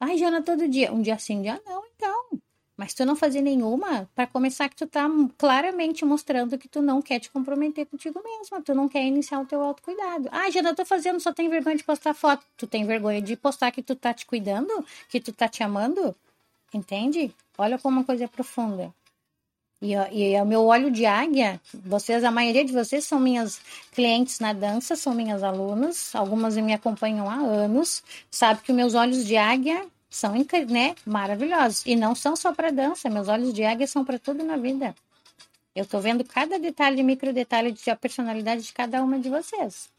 Ai, 0.00 0.16
Jana, 0.16 0.42
todo 0.42 0.66
dia. 0.66 0.92
Um 0.92 1.02
dia 1.02 1.18
sim, 1.18 1.38
um 1.38 1.42
dia 1.42 1.62
não, 1.64 1.84
então. 1.94 2.41
Mas 2.76 2.94
tu 2.94 3.04
não 3.04 3.14
fazer 3.14 3.42
nenhuma, 3.42 4.08
para 4.14 4.26
começar 4.26 4.68
que 4.68 4.76
tu 4.76 4.86
tá 4.86 5.06
claramente 5.36 6.04
mostrando 6.04 6.56
que 6.56 6.68
tu 6.68 6.80
não 6.80 7.02
quer 7.02 7.20
te 7.20 7.30
comprometer 7.30 7.86
contigo 7.86 8.20
mesma, 8.24 8.62
tu 8.62 8.74
não 8.74 8.88
quer 8.88 9.04
iniciar 9.04 9.40
o 9.40 9.46
teu 9.46 9.62
autocuidado. 9.62 10.28
Ah, 10.32 10.48
não 10.62 10.74
tô 10.74 10.84
fazendo, 10.84 11.20
só 11.20 11.32
tem 11.32 11.48
vergonha 11.48 11.76
de 11.76 11.84
postar 11.84 12.14
foto. 12.14 12.44
Tu 12.56 12.66
tem 12.66 12.84
vergonha 12.86 13.20
de 13.20 13.36
postar 13.36 13.70
que 13.70 13.82
tu 13.82 13.94
tá 13.94 14.14
te 14.14 14.24
cuidando, 14.24 14.84
que 15.08 15.20
tu 15.20 15.32
tá 15.32 15.48
te 15.48 15.62
amando? 15.62 16.14
Entende? 16.72 17.34
Olha 17.58 17.78
como 17.78 17.98
uma 17.98 18.04
coisa 18.04 18.24
é 18.24 18.28
profunda. 18.28 18.92
E, 19.82 19.94
e 19.94 20.40
o 20.40 20.46
meu 20.46 20.64
olho 20.64 20.92
de 20.92 21.04
águia, 21.04 21.60
vocês, 21.74 22.22
a 22.22 22.30
maioria 22.30 22.64
de 22.64 22.72
vocês 22.72 23.04
são 23.04 23.18
minhas 23.18 23.60
clientes 23.90 24.38
na 24.38 24.52
dança, 24.52 24.94
são 24.94 25.12
minhas 25.12 25.42
alunas, 25.42 26.14
algumas 26.14 26.56
me 26.56 26.72
acompanham 26.72 27.28
há 27.28 27.34
anos, 27.34 28.02
sabe 28.30 28.62
que 28.62 28.70
os 28.70 28.76
meus 28.76 28.94
olhos 28.94 29.26
de 29.26 29.36
águia 29.36 29.84
são 30.12 30.34
né, 30.68 30.94
maravilhosos. 31.04 31.82
E 31.86 31.96
não 31.96 32.14
são 32.14 32.36
só 32.36 32.52
para 32.52 32.70
dança, 32.70 33.08
meus 33.08 33.28
olhos 33.28 33.52
de 33.52 33.64
águia 33.64 33.86
são 33.86 34.04
para 34.04 34.18
tudo 34.18 34.44
na 34.44 34.56
vida. 34.56 34.94
Eu 35.74 35.86
tô 35.86 35.98
vendo 36.00 36.22
cada 36.22 36.58
detalhe, 36.58 37.02
micro 37.02 37.32
detalhe 37.32 37.72
de 37.72 37.90
a 37.90 37.96
personalidade 37.96 38.62
de 38.62 38.72
cada 38.72 39.02
uma 39.02 39.18
de 39.18 39.30
vocês. 39.30 39.90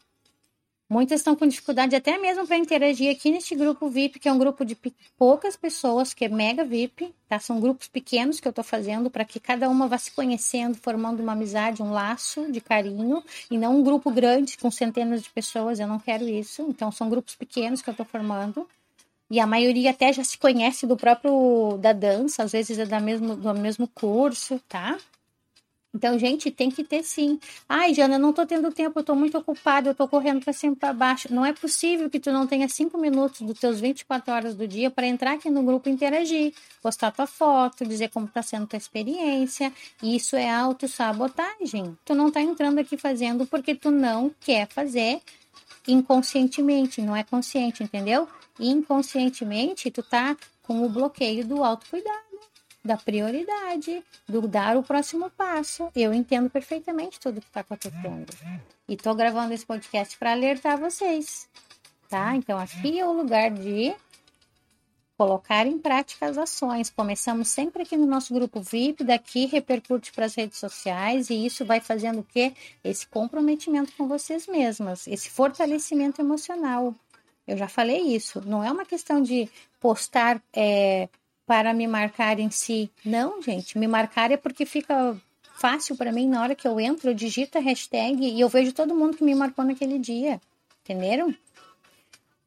Muitas 0.88 1.20
estão 1.20 1.34
com 1.34 1.46
dificuldade 1.46 1.96
até 1.96 2.18
mesmo 2.18 2.46
para 2.46 2.58
interagir 2.58 3.10
aqui 3.10 3.30
neste 3.30 3.54
grupo 3.54 3.88
VIP, 3.88 4.18
que 4.20 4.28
é 4.28 4.32
um 4.32 4.38
grupo 4.38 4.64
de 4.64 4.76
poucas 5.16 5.56
pessoas, 5.56 6.12
que 6.12 6.26
é 6.26 6.28
mega 6.28 6.62
VIP, 6.62 7.12
tá? 7.26 7.40
São 7.40 7.58
grupos 7.58 7.88
pequenos 7.88 8.38
que 8.38 8.46
eu 8.46 8.50
estou 8.50 8.62
fazendo 8.62 9.10
para 9.10 9.24
que 9.24 9.40
cada 9.40 9.68
uma 9.68 9.88
vá 9.88 9.96
se 9.96 10.12
conhecendo, 10.12 10.76
formando 10.76 11.20
uma 11.20 11.32
amizade, 11.32 11.82
um 11.82 11.90
laço 11.90 12.52
de 12.52 12.60
carinho, 12.60 13.24
e 13.50 13.56
não 13.56 13.78
um 13.78 13.82
grupo 13.82 14.10
grande 14.10 14.58
com 14.58 14.70
centenas 14.70 15.22
de 15.22 15.30
pessoas. 15.30 15.80
Eu 15.80 15.88
não 15.88 15.98
quero 15.98 16.28
isso. 16.28 16.62
Então 16.68 16.92
são 16.92 17.08
grupos 17.08 17.34
pequenos 17.34 17.80
que 17.80 17.88
eu 17.88 17.92
estou 17.92 18.06
formando. 18.06 18.68
E 19.34 19.40
a 19.40 19.48
maioria 19.48 19.90
até 19.90 20.12
já 20.12 20.22
se 20.22 20.38
conhece 20.38 20.86
do 20.86 20.96
próprio 20.96 21.76
da 21.80 21.92
dança, 21.92 22.44
às 22.44 22.52
vezes 22.52 22.78
é 22.78 22.86
da 22.86 23.00
mesmo, 23.00 23.34
do 23.34 23.52
mesmo 23.52 23.88
curso, 23.88 24.60
tá? 24.68 24.96
Então, 25.92 26.16
gente, 26.16 26.52
tem 26.52 26.70
que 26.70 26.84
ter 26.84 27.02
sim. 27.02 27.40
Ai, 27.68 27.92
Jana, 27.92 28.16
não 28.16 28.32
tô 28.32 28.46
tendo 28.46 28.70
tempo, 28.70 29.00
eu 29.00 29.02
tô 29.02 29.12
muito 29.16 29.36
ocupada, 29.36 29.90
eu 29.90 29.94
tô 29.94 30.06
correndo 30.06 30.40
para 30.44 30.52
cima 30.52 30.76
para 30.76 30.92
baixo. 30.92 31.34
Não 31.34 31.44
é 31.44 31.52
possível 31.52 32.08
que 32.08 32.20
tu 32.20 32.30
não 32.30 32.46
tenha 32.46 32.68
cinco 32.68 32.96
minutos 32.96 33.40
dos 33.40 33.58
teus 33.58 33.80
24 33.80 34.32
horas 34.32 34.54
do 34.54 34.68
dia 34.68 34.88
para 34.88 35.04
entrar 35.04 35.32
aqui 35.32 35.50
no 35.50 35.64
grupo 35.64 35.88
e 35.88 35.92
interagir, 35.92 36.54
postar 36.80 37.10
tua 37.10 37.26
foto, 37.26 37.84
dizer 37.84 38.10
como 38.10 38.28
tá 38.28 38.40
sendo 38.40 38.68
tua 38.68 38.76
experiência. 38.76 39.72
Isso 40.00 40.36
é 40.36 40.48
autossabotagem. 40.48 41.98
Tu 42.04 42.14
não 42.14 42.30
tá 42.30 42.40
entrando 42.40 42.78
aqui 42.78 42.96
fazendo 42.96 43.44
porque 43.46 43.74
tu 43.74 43.90
não 43.90 44.32
quer 44.40 44.68
fazer 44.68 45.20
inconscientemente, 45.86 47.02
não 47.02 47.14
é 47.14 47.22
consciente, 47.22 47.82
entendeu? 47.82 48.28
Inconscientemente, 48.58 49.90
tu 49.90 50.02
tá 50.02 50.36
com 50.62 50.84
o 50.84 50.88
bloqueio 50.88 51.46
do 51.46 51.62
autocuidado 51.62 52.24
da 52.84 52.98
prioridade, 52.98 54.04
do 54.28 54.46
dar 54.46 54.76
o 54.76 54.82
próximo 54.82 55.30
passo. 55.30 55.88
Eu 55.96 56.12
entendo 56.12 56.50
perfeitamente 56.50 57.18
tudo 57.18 57.40
que 57.40 57.46
está 57.46 57.60
acontecendo. 57.60 58.26
E 58.86 58.92
estou 58.92 59.14
gravando 59.14 59.54
esse 59.54 59.64
podcast 59.64 60.18
para 60.18 60.32
alertar 60.32 60.78
vocês, 60.78 61.48
tá? 62.10 62.36
Então, 62.36 62.58
aqui 62.58 63.00
é 63.00 63.06
o 63.06 63.12
lugar 63.12 63.50
de 63.50 63.94
colocar 65.16 65.66
em 65.66 65.78
prática 65.78 66.26
as 66.26 66.36
ações. 66.36 66.90
Começamos 66.90 67.48
sempre 67.48 67.82
aqui 67.82 67.96
no 67.96 68.06
nosso 68.06 68.34
grupo 68.34 68.60
VIP, 68.60 69.04
daqui 69.04 69.46
repercute 69.46 70.12
para 70.12 70.26
as 70.26 70.34
redes 70.34 70.58
sociais 70.58 71.30
e 71.30 71.46
isso 71.46 71.64
vai 71.64 71.80
fazendo 71.80 72.20
o 72.20 72.24
quê? 72.24 72.52
Esse 72.82 73.06
comprometimento 73.06 73.92
com 73.96 74.08
vocês 74.08 74.46
mesmas, 74.46 75.06
esse 75.06 75.30
fortalecimento 75.30 76.20
emocional. 76.20 76.94
Eu 77.46 77.56
já 77.56 77.68
falei 77.68 78.00
isso. 78.00 78.42
Não 78.46 78.64
é 78.64 78.72
uma 78.72 78.84
questão 78.84 79.22
de 79.22 79.48
postar 79.78 80.42
é, 80.52 81.08
para 81.46 81.74
me 81.74 81.86
marcar 81.86 82.38
em 82.38 82.50
si. 82.50 82.90
Não, 83.04 83.40
gente, 83.42 83.78
me 83.78 83.86
marcar 83.86 84.30
é 84.30 84.36
porque 84.36 84.64
fica 84.64 85.16
fácil 85.56 85.96
para 85.96 86.10
mim 86.10 86.28
na 86.28 86.42
hora 86.42 86.54
que 86.54 86.66
eu 86.66 86.80
entro, 86.80 87.10
eu 87.10 87.14
digito 87.14 87.58
a 87.58 87.60
hashtag 87.60 88.24
e 88.24 88.40
eu 88.40 88.48
vejo 88.48 88.72
todo 88.72 88.94
mundo 88.94 89.16
que 89.16 89.24
me 89.24 89.34
marcou 89.34 89.64
naquele 89.64 89.98
dia. 89.98 90.40
Entenderam? 90.82 91.34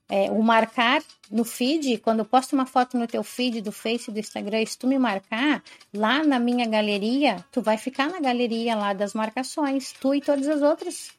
É, 0.09 0.31
o 0.31 0.41
marcar 0.41 1.03
no 1.29 1.43
feed, 1.43 1.97
quando 1.97 2.19
eu 2.19 2.25
posto 2.25 2.53
uma 2.53 2.65
foto 2.65 2.97
no 2.97 3.05
teu 3.05 3.23
feed 3.23 3.61
do 3.61 3.73
Face, 3.73 4.09
do 4.09 4.19
Instagram, 4.19 4.65
se 4.65 4.77
tu 4.77 4.87
me 4.87 4.97
marcar 4.97 5.61
lá 5.93 6.23
na 6.23 6.39
minha 6.39 6.65
galeria, 6.65 7.43
tu 7.51 7.61
vai 7.61 7.77
ficar 7.77 8.09
na 8.09 8.19
galeria 8.19 8.73
lá 8.75 8.93
das 8.93 9.13
marcações, 9.13 9.91
tu 9.99 10.15
e 10.15 10.21
todas 10.21 10.47
as 10.47 10.61
outras 10.61 11.11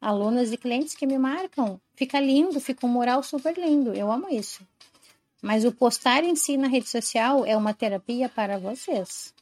alunas 0.00 0.52
e 0.52 0.56
clientes 0.56 0.94
que 0.94 1.06
me 1.06 1.18
marcam. 1.18 1.80
Fica 1.94 2.20
lindo, 2.20 2.60
fica 2.60 2.86
um 2.86 2.90
moral 2.90 3.22
super 3.22 3.56
lindo. 3.56 3.94
Eu 3.94 4.12
amo 4.12 4.28
isso. 4.28 4.60
Mas 5.42 5.64
o 5.64 5.72
postar 5.72 6.24
em 6.24 6.36
si 6.36 6.56
na 6.56 6.68
rede 6.68 6.88
social 6.88 7.44
é 7.46 7.56
uma 7.56 7.72
terapia 7.72 8.28
para 8.28 8.58
vocês. 8.58 9.34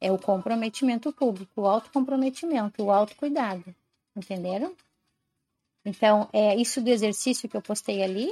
É 0.00 0.10
o 0.10 0.18
comprometimento 0.18 1.12
público, 1.12 1.62
o 1.62 1.66
autocomprometimento, 1.66 2.82
o 2.82 2.90
autocuidado. 2.90 3.64
Entenderam? 4.16 4.74
Então, 5.84 6.28
é 6.32 6.56
isso 6.56 6.80
do 6.80 6.88
exercício 6.88 7.48
que 7.48 7.56
eu 7.56 7.62
postei 7.62 8.02
ali. 8.02 8.30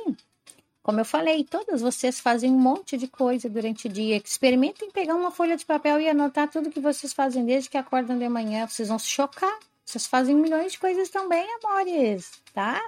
Como 0.82 0.98
eu 0.98 1.04
falei, 1.04 1.44
todas 1.44 1.80
vocês 1.80 2.18
fazem 2.18 2.50
um 2.50 2.58
monte 2.58 2.96
de 2.96 3.06
coisa 3.06 3.48
durante 3.48 3.86
o 3.86 3.90
dia. 3.90 4.16
Experimentem 4.16 4.90
pegar 4.90 5.14
uma 5.14 5.30
folha 5.30 5.56
de 5.56 5.64
papel 5.64 6.00
e 6.00 6.08
anotar 6.08 6.50
tudo 6.50 6.70
que 6.70 6.80
vocês 6.80 7.12
fazem 7.12 7.44
desde 7.44 7.70
que 7.70 7.76
acordam 7.76 8.18
de 8.18 8.28
manhã. 8.28 8.66
Vocês 8.66 8.88
vão 8.88 8.98
se 8.98 9.08
chocar. 9.08 9.56
Vocês 9.84 10.06
fazem 10.06 10.34
milhões 10.34 10.72
de 10.72 10.78
coisas 10.78 11.08
também, 11.10 11.46
amores, 11.62 12.30
tá? 12.54 12.80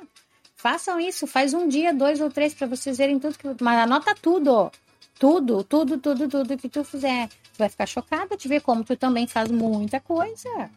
Façam 0.56 0.98
isso, 0.98 1.26
faz 1.26 1.52
um 1.52 1.68
dia, 1.68 1.92
dois 1.92 2.20
ou 2.20 2.30
três 2.30 2.54
para 2.54 2.66
vocês 2.66 2.96
verem 2.96 3.18
tudo 3.18 3.36
que. 3.36 3.62
Mas 3.62 3.78
anota 3.78 4.14
tudo. 4.14 4.72
Tudo, 5.18 5.62
tudo, 5.62 5.98
tudo, 5.98 6.28
tudo 6.28 6.56
que 6.56 6.68
tu 6.68 6.82
fizer. 6.82 7.28
Tu 7.28 7.58
vai 7.58 7.68
ficar 7.68 7.86
chocada 7.86 8.36
de 8.36 8.48
ver 8.48 8.62
como 8.62 8.82
tu 8.82 8.96
também 8.96 9.26
faz 9.26 9.50
muita 9.50 10.00
coisa. 10.00 10.70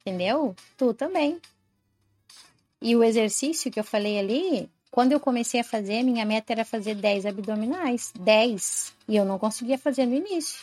Entendeu? 0.00 0.54
Tu 0.76 0.92
também. 0.94 1.40
E 2.86 2.94
o 2.94 3.02
exercício 3.02 3.68
que 3.68 3.80
eu 3.80 3.82
falei 3.82 4.16
ali, 4.16 4.70
quando 4.92 5.10
eu 5.10 5.18
comecei 5.18 5.58
a 5.58 5.64
fazer, 5.64 6.04
minha 6.04 6.24
meta 6.24 6.52
era 6.52 6.64
fazer 6.64 6.94
10 6.94 7.26
abdominais. 7.26 8.12
10. 8.20 8.92
E 9.08 9.16
eu 9.16 9.24
não 9.24 9.40
conseguia 9.40 9.76
fazer 9.76 10.06
no 10.06 10.14
início. 10.14 10.60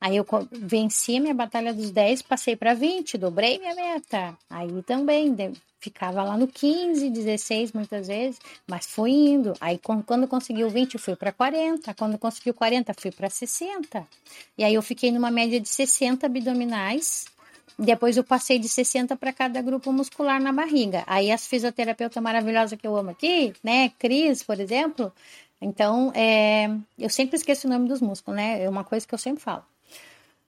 Aí 0.00 0.16
eu 0.16 0.26
venci 0.50 1.16
a 1.16 1.20
minha 1.20 1.32
batalha 1.32 1.72
dos 1.72 1.92
10, 1.92 2.22
passei 2.22 2.56
para 2.56 2.74
20, 2.74 3.16
dobrei 3.16 3.60
minha 3.60 3.72
meta. 3.72 4.36
Aí 4.50 4.82
também 4.82 5.32
ficava 5.78 6.24
lá 6.24 6.36
no 6.36 6.48
15, 6.48 7.08
16 7.08 7.70
muitas 7.72 8.08
vezes, 8.08 8.40
mas 8.66 8.86
foi 8.86 9.12
indo. 9.12 9.52
Aí 9.60 9.78
quando 9.78 10.26
conseguiu 10.26 10.68
20, 10.68 10.94
eu 10.94 11.00
fui 11.00 11.14
para 11.14 11.30
40, 11.30 11.94
quando 11.94 12.18
conseguiu 12.18 12.52
40, 12.52 12.92
fui 12.98 13.12
para 13.12 13.30
60. 13.30 14.04
E 14.58 14.64
aí 14.64 14.74
eu 14.74 14.82
fiquei 14.82 15.12
numa 15.12 15.30
média 15.30 15.60
de 15.60 15.68
60 15.68 16.26
abdominais. 16.26 17.26
Depois 17.78 18.16
eu 18.16 18.24
passei 18.24 18.58
de 18.58 18.68
60 18.68 19.16
para 19.16 19.32
cada 19.32 19.60
grupo 19.60 19.92
muscular 19.92 20.40
na 20.40 20.52
barriga. 20.52 21.02
Aí 21.06 21.30
as 21.30 21.46
fisioterapeuta 21.46 22.20
maravilhosa 22.20 22.76
que 22.76 22.86
eu 22.86 22.96
amo 22.96 23.10
aqui, 23.10 23.52
né, 23.62 23.90
Cris, 23.98 24.42
por 24.42 24.60
exemplo, 24.60 25.12
então, 25.60 26.12
é, 26.14 26.66
eu 26.98 27.08
sempre 27.08 27.36
esqueço 27.36 27.66
o 27.66 27.70
nome 27.70 27.88
dos 27.88 28.00
músculos, 28.02 28.36
né? 28.36 28.62
É 28.62 28.68
uma 28.68 28.84
coisa 28.84 29.06
que 29.06 29.14
eu 29.14 29.18
sempre 29.18 29.42
falo. 29.42 29.64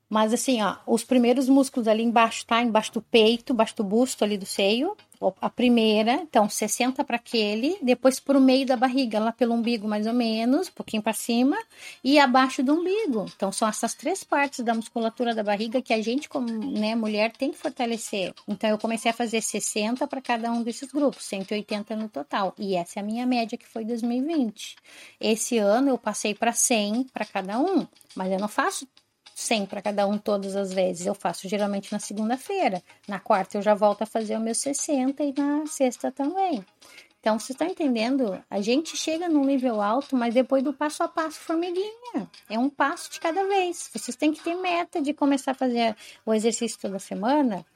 Mas 0.09 0.33
assim, 0.33 0.63
ó, 0.63 0.77
os 0.87 1.03
primeiros 1.03 1.49
músculos 1.49 1.89
ali 1.89 2.03
embaixo, 2.03 2.47
tá? 2.47 2.63
Embaixo 2.63 2.93
do 2.93 3.03
peito, 3.03 3.53
embaixo 3.53 3.77
do 3.77 3.85
busto 3.85 4.23
ali 4.23 4.39
do 4.39 4.47
seio. 4.47 4.97
A 5.41 5.49
primeira, 5.49 6.13
então 6.13 6.47
60 6.47 7.03
para 7.03 7.17
aquele, 7.17 7.79
depois 7.81 8.21
pro 8.21 8.39
meio 8.39 8.67
da 8.67 8.77
barriga, 8.77 9.19
lá 9.19 9.33
pelo 9.33 9.55
umbigo 9.55 9.89
mais 9.89 10.07
ou 10.07 10.13
menos, 10.13 10.69
um 10.69 10.73
pouquinho 10.73 11.03
para 11.03 11.15
cima, 11.15 11.57
e 12.05 12.19
abaixo 12.19 12.63
do 12.63 12.75
umbigo. 12.75 13.25
Então 13.35 13.51
são 13.51 13.67
essas 13.67 13.95
três 13.95 14.23
partes 14.23 14.63
da 14.63 14.75
musculatura 14.75 15.35
da 15.35 15.43
barriga 15.43 15.81
que 15.81 15.95
a 15.95 16.03
gente 16.03 16.29
como, 16.29 16.47
né, 16.47 16.95
mulher 16.95 17.33
tem 17.33 17.51
que 17.51 17.57
fortalecer. 17.57 18.35
Então 18.47 18.69
eu 18.69 18.77
comecei 18.79 19.11
a 19.11 19.15
fazer 19.15 19.41
60 19.41 20.07
para 20.07 20.21
cada 20.21 20.53
um 20.53 20.63
desses 20.63 20.93
grupos, 20.93 21.25
180 21.25 21.97
no 21.97 22.11
total. 22.11 22.55
E 22.59 22.77
essa 22.77 23.01
é 23.01 23.03
a 23.03 23.05
minha 23.05 23.25
média 23.25 23.57
que 23.57 23.67
foi 23.67 23.87
2020. 23.87 24.77
Esse 25.19 25.57
ano 25.57 25.89
eu 25.89 25.99
passei 25.99 26.35
para 26.35 26.53
100 26.53 27.05
para 27.05 27.25
cada 27.25 27.59
um, 27.59 27.87
mas 28.15 28.31
eu 28.31 28.39
não 28.39 28.49
faço 28.49 28.87
100 29.37 29.67
para 29.67 29.83
cada 29.83 30.07
um 30.07 30.17
todas 30.17 30.57
as 30.57 30.73
vezes. 30.73 31.07
Eu 31.07 31.15
faço 31.15 31.47
geralmente 31.47 31.93
na 31.93 31.99
segunda-feira. 31.99 32.83
Na 33.07 33.21
quarta 33.21 33.59
eu 33.59 33.63
já 33.63 33.75
volto 33.75 34.01
a 34.01 34.07
fazer 34.07 34.35
o 34.35 34.41
meu 34.41 34.55
60 34.55 35.23
e 35.23 35.35
na 35.37 35.67
sexta 35.67 36.11
também. 36.11 36.65
Então, 37.21 37.39
você 37.39 37.53
está 37.53 37.67
entendendo? 37.67 38.43
A 38.49 38.61
gente 38.63 38.97
chega 38.97 39.29
num 39.29 39.45
nível 39.45 39.83
alto, 39.83 40.17
mas 40.17 40.33
depois 40.33 40.63
do 40.63 40.73
passo 40.73 41.03
a 41.03 41.09
passo, 41.09 41.39
formiguinha. 41.41 42.31
É 42.49 42.59
um 42.59 42.71
passo 42.71 43.11
de 43.11 43.21
cada 43.21 43.47
vez. 43.47 43.91
Vocês 43.93 44.17
têm 44.17 44.33
que 44.33 44.43
ter 44.43 44.55
meta 44.55 45.03
de 45.03 45.13
começar 45.13 45.51
a 45.51 45.55
fazer 45.55 45.95
o 46.25 46.33
exercício 46.33 46.79
toda 46.81 46.99
semana 46.99 47.67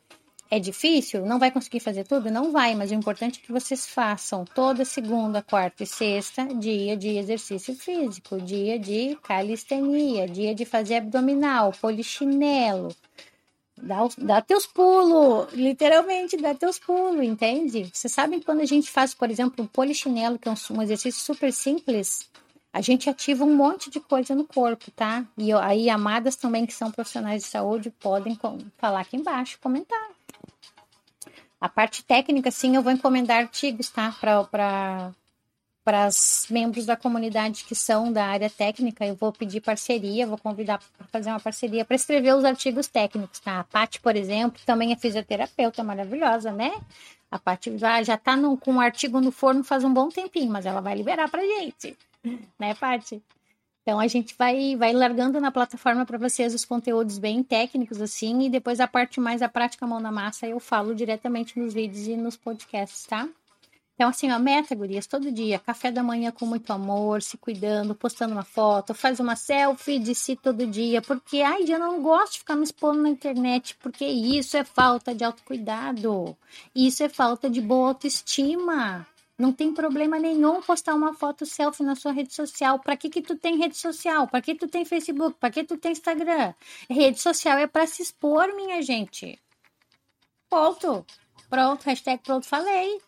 é 0.51 0.59
difícil? 0.59 1.25
Não 1.25 1.39
vai 1.39 1.51
conseguir 1.51 1.79
fazer 1.79 2.05
tudo? 2.05 2.31
Não 2.31 2.51
vai, 2.51 2.75
mas 2.75 2.91
o 2.91 2.95
importante 2.95 3.39
é 3.39 3.47
que 3.47 3.53
vocês 3.53 3.87
façam 3.87 4.45
toda 4.45 4.85
segunda, 4.85 5.41
quarta 5.41 5.85
e 5.85 5.87
sexta 5.87 6.45
dia 6.47 6.97
de 6.97 7.17
exercício 7.17 7.75
físico, 7.75 8.41
dia 8.41 8.79
de 8.79 9.17
calistenia, 9.23 10.27
dia 10.27 10.55
de 10.55 10.65
fazer 10.65 10.97
abdominal, 10.97 11.73
polichinelo. 11.81 12.95
Dá, 13.81 14.01
dá 14.19 14.43
teus 14.43 14.67
pulos, 14.67 15.53
literalmente 15.55 16.37
dá 16.37 16.55
teus 16.55 16.79
pulos, 16.79 17.25
entende? 17.25 17.89
Vocês 17.91 18.13
sabem 18.13 18.41
quando 18.41 18.61
a 18.61 18.67
gente 18.67 18.91
faz, 18.91 19.15
por 19.15 19.31
exemplo, 19.31 19.65
um 19.65 19.69
polichinelo, 19.69 20.39
que 20.39 20.49
é 20.49 20.53
um, 20.53 20.77
um 20.77 20.83
exercício 20.83 21.23
super 21.23 21.51
simples, 21.51 22.29
a 22.73 22.81
gente 22.81 23.09
ativa 23.09 23.45
um 23.45 23.55
monte 23.55 23.89
de 23.89 23.99
coisa 23.99 24.35
no 24.35 24.45
corpo, 24.45 24.91
tá? 24.91 25.27
E 25.39 25.53
aí, 25.53 25.89
amadas 25.89 26.37
também 26.37 26.67
que 26.67 26.75
são 26.75 26.91
profissionais 26.91 27.43
de 27.43 27.49
saúde 27.49 27.91
podem 27.91 28.39
falar 28.77 29.01
aqui 29.01 29.17
embaixo, 29.17 29.59
comentar. 29.61 30.11
A 31.61 31.69
parte 31.69 32.03
técnica, 32.05 32.51
sim, 32.51 32.75
eu 32.75 32.83
vou 32.83 32.93
encomendar 32.93 33.39
artigos, 33.39 33.91
tá? 33.91 34.15
Para 34.51 35.13
para 35.83 36.07
os 36.07 36.47
membros 36.51 36.87
da 36.87 36.97
comunidade 36.97 37.65
que 37.65 37.75
são 37.75 38.13
da 38.13 38.27
área 38.27 38.51
técnica, 38.51 39.05
eu 39.05 39.15
vou 39.15 39.33
pedir 39.33 39.61
parceria, 39.61 40.27
vou 40.27 40.39
convidar 40.39 40.79
para 40.79 41.07
fazer 41.09 41.31
uma 41.31 41.41
parceria 41.41 41.85
para 41.85 41.97
escrever 41.97 42.35
os 42.35 42.45
artigos 42.45 42.87
técnicos, 42.87 43.41
tá? 43.41 43.61
A 43.61 43.65
Paty, 43.65 43.99
por 44.01 44.15
exemplo, 44.15 44.61
também 44.67 44.93
é 44.93 44.97
fisioterapeuta 44.97 45.83
maravilhosa, 45.83 46.53
né? 46.53 46.73
A 47.31 47.39
Paty 47.39 47.79
já, 47.79 48.03
já 48.03 48.17
tá 48.17 48.37
no, 48.37 48.57
com 48.57 48.75
um 48.75 48.81
artigo 48.81 49.21
no 49.21 49.33
forno 49.33 49.65
faz 49.65 49.83
um 49.83 49.93
bom 49.93 50.11
tempinho, 50.11 50.53
mas 50.53 50.67
ela 50.67 50.81
vai 50.81 50.95
liberar 50.95 51.29
para 51.31 51.43
gente, 51.43 51.97
né, 52.59 52.75
Paty? 52.75 53.23
Então 53.83 53.99
a 53.99 54.07
gente 54.07 54.35
vai, 54.39 54.77
vai 54.77 54.93
largando 54.93 55.41
na 55.41 55.51
plataforma 55.51 56.05
para 56.05 56.19
vocês 56.19 56.55
os 56.55 56.65
conteúdos 56.65 57.19
bem 57.19 57.43
técnicos 57.43 58.01
assim, 58.01 58.43
e 58.43 58.51
depois 58.51 58.79
a 58.79 58.87
parte 58.87 59.21
mais 59.21 59.43
a 59.43 59.49
prática 59.49 59.87
mão 59.87 60.01
na 60.01 60.13
massa 60.13 60.47
eu 60.47 60.61
falo 60.61 60.95
diretamente 60.95 61.59
nos 61.59 61.73
vídeos 61.73 62.07
e 62.07 62.17
nos 62.17 62.37
podcasts, 62.37 63.07
tá? 63.07 63.29
Então, 64.01 64.09
assim, 64.09 64.31
a 64.31 64.39
meta, 64.39 64.75
gurias, 64.75 65.07
todo 65.07 65.31
dia, 65.31 65.59
café 65.59 65.93
da 65.93 66.03
manhã 66.03 66.31
com 66.31 66.47
muito 66.47 66.73
amor, 66.73 67.21
se 67.21 67.37
cuidando, 67.37 67.95
postando 67.95 68.33
uma 68.33 68.43
foto, 68.43 68.95
faz 68.95 69.21
uma 69.21 69.37
selfie 69.37 69.99
de 69.99 70.15
si 70.15 70.35
todo 70.37 70.67
dia, 70.67 71.03
porque, 71.03 71.43
ai, 71.43 71.65
eu 71.69 71.79
não 71.79 72.01
gosto 72.01 72.33
de 72.33 72.39
ficar 72.39 72.57
me 72.57 72.65
expondo 72.65 73.03
na 73.03 73.11
internet, 73.11 73.77
porque 73.77 74.07
isso 74.07 74.57
é 74.57 74.65
falta 74.65 75.15
de 75.15 75.23
autocuidado, 75.23 76.35
isso 76.75 77.03
é 77.03 77.11
falta 77.11 77.51
de 77.51 77.61
boa 77.61 77.89
autoestima. 77.89 79.07
Não 79.41 79.55
tem 79.55 79.73
problema 79.73 80.19
nenhum 80.19 80.61
postar 80.61 80.95
uma 80.95 81.15
foto 81.15 81.47
selfie 81.47 81.83
na 81.83 81.97
sua 81.97 82.13
rede 82.13 82.35
social. 82.35 82.79
Para 82.79 82.95
que 82.95 83.09
que 83.09 83.23
tu 83.23 83.37
tem 83.37 83.57
rede 83.57 83.75
social? 83.75 84.29
Para 84.29 84.43
que 84.43 84.55
tu 84.55 84.69
tem 84.69 84.85
Facebook? 84.85 85.39
Para 85.41 85.51
que 85.51 85.65
tu 85.65 85.79
tem 85.79 85.93
Instagram? 85.93 86.53
Rede 86.91 87.19
social 87.19 87.57
é 87.57 87.67
para 87.67 87.87
se 87.87 88.03
expor, 88.03 88.55
minha 88.55 88.83
gente. 88.83 89.41
Ponto. 90.51 91.07
Pronto, 91.49 91.83
hashtag 91.85 92.23
pronto, 92.23 92.47
falei. 92.47 93.01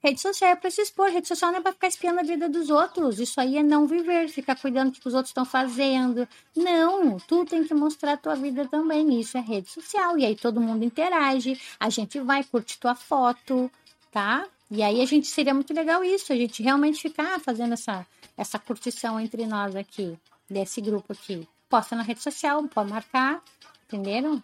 Rede 0.00 0.20
social 0.20 0.52
é 0.52 0.54
para 0.54 0.70
se 0.70 0.80
expor, 0.80 1.10
rede 1.10 1.26
social 1.26 1.50
não 1.50 1.58
é 1.58 1.60
para 1.60 1.72
ficar 1.72 1.88
espiando 1.88 2.20
a 2.20 2.22
vida 2.22 2.48
dos 2.48 2.70
outros. 2.70 3.18
Isso 3.18 3.40
aí 3.40 3.58
é 3.58 3.62
não 3.62 3.88
viver, 3.88 4.28
ficar 4.28 4.54
cuidando 4.54 4.92
do 4.92 5.00
que 5.00 5.08
os 5.08 5.12
outros 5.12 5.30
estão 5.30 5.44
fazendo. 5.44 6.26
Não, 6.54 7.18
tu 7.18 7.44
tem 7.44 7.64
que 7.64 7.74
mostrar 7.74 8.12
a 8.12 8.16
tua 8.16 8.36
vida 8.36 8.64
também. 8.68 9.18
Isso 9.18 9.36
é 9.36 9.40
rede 9.40 9.68
social. 9.68 10.16
E 10.16 10.24
aí 10.24 10.36
todo 10.36 10.60
mundo 10.60 10.84
interage, 10.84 11.60
a 11.80 11.90
gente 11.90 12.20
vai 12.20 12.44
curtir 12.44 12.78
tua 12.78 12.94
foto, 12.94 13.68
tá? 14.12 14.46
E 14.70 14.82
aí 14.82 15.00
a 15.00 15.04
gente 15.04 15.26
seria 15.26 15.52
muito 15.52 15.74
legal 15.74 16.04
isso, 16.04 16.32
a 16.32 16.36
gente 16.36 16.62
realmente 16.62 17.02
ficar 17.02 17.40
fazendo 17.40 17.72
essa, 17.72 18.06
essa 18.36 18.58
curtição 18.58 19.18
entre 19.18 19.44
nós 19.44 19.74
aqui, 19.74 20.16
desse 20.48 20.80
grupo 20.80 21.12
aqui. 21.12 21.46
Posta 21.68 21.96
na 21.96 22.02
rede 22.02 22.22
social, 22.22 22.62
pode 22.68 22.88
marcar, 22.88 23.42
entenderam? 23.86 24.42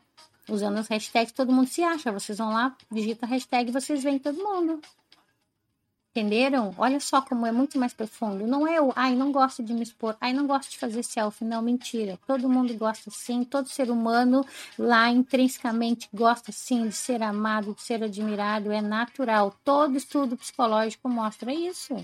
Usando 0.48 0.78
as 0.78 0.88
hashtags, 0.88 1.32
todo 1.32 1.52
mundo 1.52 1.68
se 1.68 1.82
acha. 1.82 2.12
Vocês 2.12 2.38
vão 2.38 2.52
lá, 2.52 2.76
digita 2.90 3.26
a 3.26 3.28
hashtag 3.28 3.68
e 3.68 3.72
vocês 3.72 4.02
veem 4.02 4.18
todo 4.18 4.36
mundo. 4.36 4.80
Entenderam? 6.16 6.74
Olha 6.78 6.98
só 6.98 7.20
como 7.20 7.44
é 7.44 7.52
muito 7.52 7.78
mais 7.78 7.92
profundo. 7.92 8.46
Não 8.46 8.66
é 8.66 8.80
o, 8.80 8.90
ai, 8.96 9.14
não 9.14 9.30
gosto 9.30 9.62
de 9.62 9.74
me 9.74 9.82
expor, 9.82 10.16
ai, 10.18 10.32
não 10.32 10.46
gosto 10.46 10.70
de 10.70 10.78
fazer 10.78 11.02
selfie. 11.02 11.44
Não, 11.44 11.60
mentira. 11.60 12.18
Todo 12.26 12.48
mundo 12.48 12.72
gosta 12.74 13.10
sim, 13.10 13.44
todo 13.44 13.68
ser 13.68 13.90
humano 13.90 14.42
lá 14.78 15.10
intrinsecamente 15.10 16.08
gosta 16.14 16.50
sim 16.52 16.88
de 16.88 16.94
ser 16.94 17.22
amado, 17.22 17.74
de 17.74 17.82
ser 17.82 18.02
admirado, 18.02 18.72
é 18.72 18.80
natural. 18.80 19.54
Todo 19.62 19.94
estudo 19.98 20.38
psicológico 20.38 21.06
mostra 21.06 21.52
isso. 21.52 21.94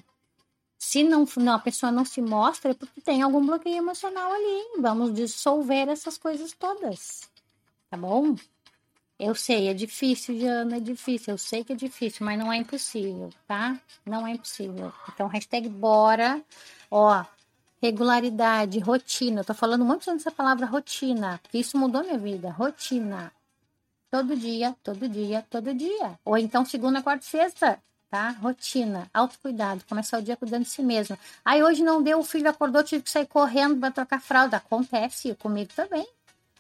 Se 0.78 1.02
não, 1.02 1.26
não, 1.38 1.54
a 1.54 1.59
pessoa 1.59 1.90
não 1.90 2.04
se 2.04 2.21
mostra, 2.21 2.73
é 2.73 2.75
porque 2.75 3.00
tem 3.00 3.23
algum 3.23 3.47
bloqueio 3.47 3.78
emocional 3.78 4.31
ali. 4.31 4.78
Vamos 4.78 5.14
dissolver 5.14 5.88
essas 5.88 6.19
coisas 6.19 6.52
todas. 6.52 7.31
Tá 7.88 7.97
bom? 7.97 8.37
Eu 9.25 9.37
sei, 9.37 9.69
é 9.69 9.73
difícil, 9.73 10.37
Jana, 10.37 10.79
é 10.79 10.81
difícil. 10.81 11.35
Eu 11.35 11.38
sei 11.38 11.62
que 11.62 11.73
é 11.73 11.76
difícil, 11.76 12.26
mas 12.26 12.37
não 12.37 12.52
é 12.52 12.57
impossível, 12.57 13.31
tá? 13.47 13.79
Não 14.05 14.26
é 14.26 14.33
impossível. 14.33 14.93
Então, 15.09 15.29
hashtag 15.29 15.69
bora. 15.69 16.43
Ó, 16.91 17.25
regularidade, 17.81 18.81
rotina. 18.81 19.43
Eu 19.43 19.45
tô 19.45 19.55
falando 19.55 19.85
muito 19.85 20.05
sobre 20.05 20.19
essa 20.19 20.33
palavra 20.33 20.67
rotina, 20.67 21.41
isso 21.55 21.79
mudou 21.79 22.02
minha 22.02 22.19
vida. 22.19 22.50
Rotina. 22.50 23.33
Todo 24.11 24.37
dia, 24.37 24.75
todo 24.83 25.09
dia, 25.09 25.47
todo 25.49 25.73
dia. 25.73 26.19
Ou 26.25 26.37
então 26.37 26.64
segunda, 26.64 27.00
quarta 27.00 27.25
e 27.25 27.29
sexta, 27.29 27.79
tá? 28.11 28.31
Rotina, 28.31 29.09
autocuidado, 29.14 29.85
começar 29.88 30.19
o 30.19 30.23
dia 30.23 30.37
cuidando 30.37 30.64
de 30.64 30.71
si 30.71 30.83
mesmo. 30.83 31.17
Aí 31.45 31.62
hoje 31.62 31.85
não 31.85 32.02
deu, 32.02 32.19
o 32.19 32.25
filho 32.25 32.50
acordou, 32.50 32.83
tive 32.83 33.05
que 33.05 33.11
sair 33.11 33.26
correndo 33.26 33.79
para 33.79 33.93
trocar 33.93 34.21
fralda. 34.21 34.57
Acontece, 34.57 35.33
comigo 35.37 35.71
também. 35.76 36.09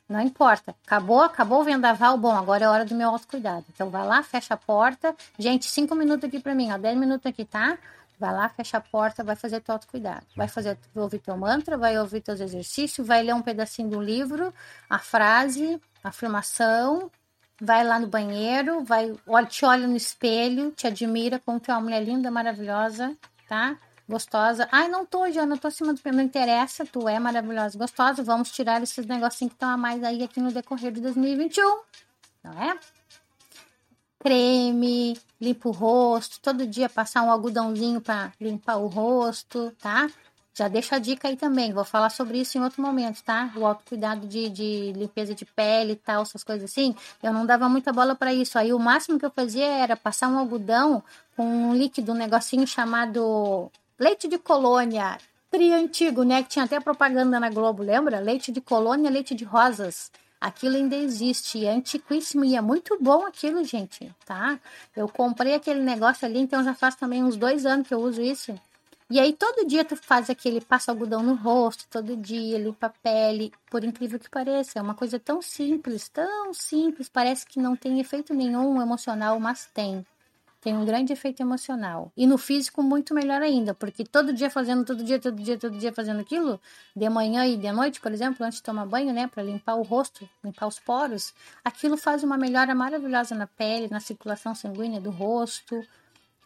Não 0.08 0.20
importa. 0.20 0.74
Acabou, 0.86 1.22
acabou 1.22 1.60
o 1.60 1.64
vendaval. 1.64 2.18
Bom, 2.18 2.32
agora 2.32 2.64
é 2.64 2.68
hora 2.68 2.84
do 2.84 2.94
meu 2.94 3.08
autocuidado. 3.08 3.64
Então 3.72 3.88
vai 3.88 4.06
lá, 4.06 4.22
fecha 4.22 4.54
a 4.54 4.56
porta. 4.56 5.14
Gente, 5.38 5.66
cinco 5.66 5.94
minutos 5.94 6.24
aqui 6.24 6.38
para 6.38 6.54
mim, 6.54 6.70
ó. 6.70 6.78
Dez 6.78 6.96
minutos 6.96 7.26
aqui, 7.26 7.44
tá? 7.44 7.78
Vai 8.18 8.32
lá, 8.32 8.48
fecha 8.48 8.76
a 8.76 8.80
porta, 8.80 9.24
vai 9.24 9.34
fazer 9.34 9.60
teu 9.60 9.74
autocuidado. 9.74 10.24
Vai 10.36 10.46
fazer, 10.46 10.78
vai 10.94 11.02
ouvir 11.02 11.18
teu 11.18 11.36
mantra, 11.36 11.76
vai 11.76 11.98
ouvir 11.98 12.20
teus 12.20 12.40
exercícios, 12.40 13.06
vai 13.06 13.22
ler 13.22 13.34
um 13.34 13.42
pedacinho 13.42 13.88
do 13.88 14.00
livro, 14.00 14.54
a 14.88 14.98
frase, 14.98 15.80
a 16.04 16.10
afirmação, 16.10 17.10
vai 17.60 17.84
lá 17.84 17.98
no 17.98 18.06
banheiro, 18.06 18.84
vai, 18.84 19.12
te 19.48 19.64
olha 19.64 19.86
no 19.86 19.96
espelho, 19.96 20.70
te 20.72 20.86
admira 20.86 21.40
como 21.44 21.58
tu 21.58 21.70
é 21.70 21.74
uma 21.74 21.80
mulher 21.80 22.04
linda, 22.04 22.30
maravilhosa, 22.30 23.16
tá? 23.48 23.76
Gostosa. 24.12 24.68
Ai, 24.70 24.88
não 24.88 25.06
tô, 25.06 25.26
não 25.26 25.56
tô 25.56 25.68
acima 25.68 25.94
do 25.94 26.00
peso. 26.00 26.16
Não 26.16 26.22
interessa, 26.22 26.84
tu 26.84 27.08
é 27.08 27.18
maravilhosa, 27.18 27.78
gostosa. 27.78 28.22
Vamos 28.22 28.50
tirar 28.52 28.82
esses 28.82 29.06
negocinhos 29.06 29.52
que 29.52 29.56
estão 29.56 29.70
a 29.70 29.76
mais 29.76 30.04
aí 30.04 30.22
aqui 30.22 30.40
no 30.40 30.52
decorrer 30.52 30.92
de 30.92 31.00
2021. 31.00 31.80
Não 32.44 32.52
é? 32.62 32.78
Creme, 34.20 35.18
limpa 35.40 35.68
o 35.68 35.72
rosto. 35.72 36.38
Todo 36.40 36.66
dia 36.66 36.88
passar 36.88 37.22
um 37.22 37.30
algodãozinho 37.30 38.00
para 38.00 38.32
limpar 38.40 38.76
o 38.76 38.86
rosto, 38.86 39.72
tá? 39.80 40.08
Já 40.54 40.68
deixa 40.68 40.96
a 40.96 40.98
dica 40.98 41.28
aí 41.28 41.36
também. 41.36 41.72
Vou 41.72 41.84
falar 41.84 42.10
sobre 42.10 42.38
isso 42.38 42.58
em 42.58 42.62
outro 42.62 42.82
momento, 42.82 43.22
tá? 43.22 43.50
O 43.56 43.64
autocuidado 43.64 44.26
de, 44.26 44.50
de 44.50 44.92
limpeza 44.92 45.34
de 45.34 45.46
pele 45.46 45.92
e 45.92 45.96
tal, 45.96 46.22
essas 46.22 46.44
coisas 46.44 46.70
assim. 46.70 46.94
Eu 47.22 47.32
não 47.32 47.46
dava 47.46 47.68
muita 47.70 47.90
bola 47.90 48.14
para 48.14 48.34
isso. 48.34 48.58
Aí 48.58 48.72
o 48.72 48.78
máximo 48.78 49.18
que 49.18 49.24
eu 49.24 49.30
fazia 49.30 49.66
era 49.66 49.96
passar 49.96 50.28
um 50.28 50.38
algodão 50.38 51.02
com 51.34 51.44
um 51.44 51.74
líquido, 51.74 52.12
um 52.12 52.16
negocinho 52.16 52.66
chamado 52.66 53.70
Leite 54.02 54.26
de 54.26 54.36
colônia, 54.36 55.16
tri 55.48 55.72
antigo, 55.72 56.24
né? 56.24 56.42
Que 56.42 56.48
tinha 56.48 56.64
até 56.64 56.80
propaganda 56.80 57.38
na 57.38 57.48
Globo, 57.48 57.84
lembra? 57.84 58.18
Leite 58.18 58.50
de 58.50 58.60
colônia, 58.60 59.08
leite 59.08 59.32
de 59.32 59.44
rosas. 59.44 60.10
Aquilo 60.40 60.74
ainda 60.74 60.96
existe, 60.96 61.64
é 61.64 61.70
antiquíssimo 61.70 62.44
e 62.44 62.56
é 62.56 62.60
muito 62.60 62.98
bom 63.00 63.24
aquilo, 63.24 63.62
gente, 63.62 64.12
tá? 64.26 64.58
Eu 64.96 65.08
comprei 65.08 65.54
aquele 65.54 65.78
negócio 65.78 66.26
ali, 66.26 66.40
então 66.40 66.64
já 66.64 66.74
faz 66.74 66.96
também 66.96 67.22
uns 67.22 67.36
dois 67.36 67.64
anos 67.64 67.86
que 67.86 67.94
eu 67.94 68.00
uso 68.00 68.20
isso. 68.20 68.52
E 69.08 69.20
aí 69.20 69.32
todo 69.32 69.64
dia 69.68 69.84
tu 69.84 69.94
faz 69.94 70.28
aquele, 70.28 70.60
passa 70.60 70.90
algodão 70.90 71.22
no 71.22 71.34
rosto, 71.34 71.86
todo 71.88 72.16
dia, 72.16 72.58
limpa 72.58 72.88
a 72.88 72.90
pele, 72.90 73.52
por 73.70 73.84
incrível 73.84 74.18
que 74.18 74.28
pareça. 74.28 74.80
É 74.80 74.82
uma 74.82 74.96
coisa 74.96 75.20
tão 75.20 75.40
simples, 75.40 76.08
tão 76.08 76.52
simples, 76.52 77.08
parece 77.08 77.46
que 77.46 77.60
não 77.60 77.76
tem 77.76 78.00
efeito 78.00 78.34
nenhum 78.34 78.82
emocional, 78.82 79.38
mas 79.38 79.70
tem 79.72 80.04
tem 80.62 80.76
um 80.76 80.84
grande 80.84 81.12
efeito 81.12 81.42
emocional. 81.42 82.12
E 82.16 82.24
no 82.24 82.38
físico, 82.38 82.84
muito 82.84 83.12
melhor 83.12 83.42
ainda, 83.42 83.74
porque 83.74 84.04
todo 84.04 84.32
dia 84.32 84.48
fazendo, 84.48 84.84
todo 84.84 85.02
dia, 85.02 85.18
todo 85.18 85.36
dia, 85.42 85.58
todo 85.58 85.76
dia 85.76 85.92
fazendo 85.92 86.20
aquilo, 86.20 86.58
de 86.94 87.08
manhã 87.08 87.44
e 87.44 87.56
de 87.56 87.72
noite, 87.72 88.00
por 88.00 88.12
exemplo, 88.12 88.46
antes 88.46 88.58
de 88.58 88.62
tomar 88.62 88.86
banho, 88.86 89.12
né, 89.12 89.26
para 89.26 89.42
limpar 89.42 89.74
o 89.74 89.82
rosto, 89.82 90.26
limpar 90.42 90.68
os 90.68 90.78
poros, 90.78 91.34
aquilo 91.64 91.96
faz 91.96 92.22
uma 92.22 92.38
melhora 92.38 92.76
maravilhosa 92.76 93.34
na 93.34 93.48
pele, 93.48 93.88
na 93.90 93.98
circulação 93.98 94.54
sanguínea 94.54 95.00
do 95.00 95.10
rosto. 95.10 95.84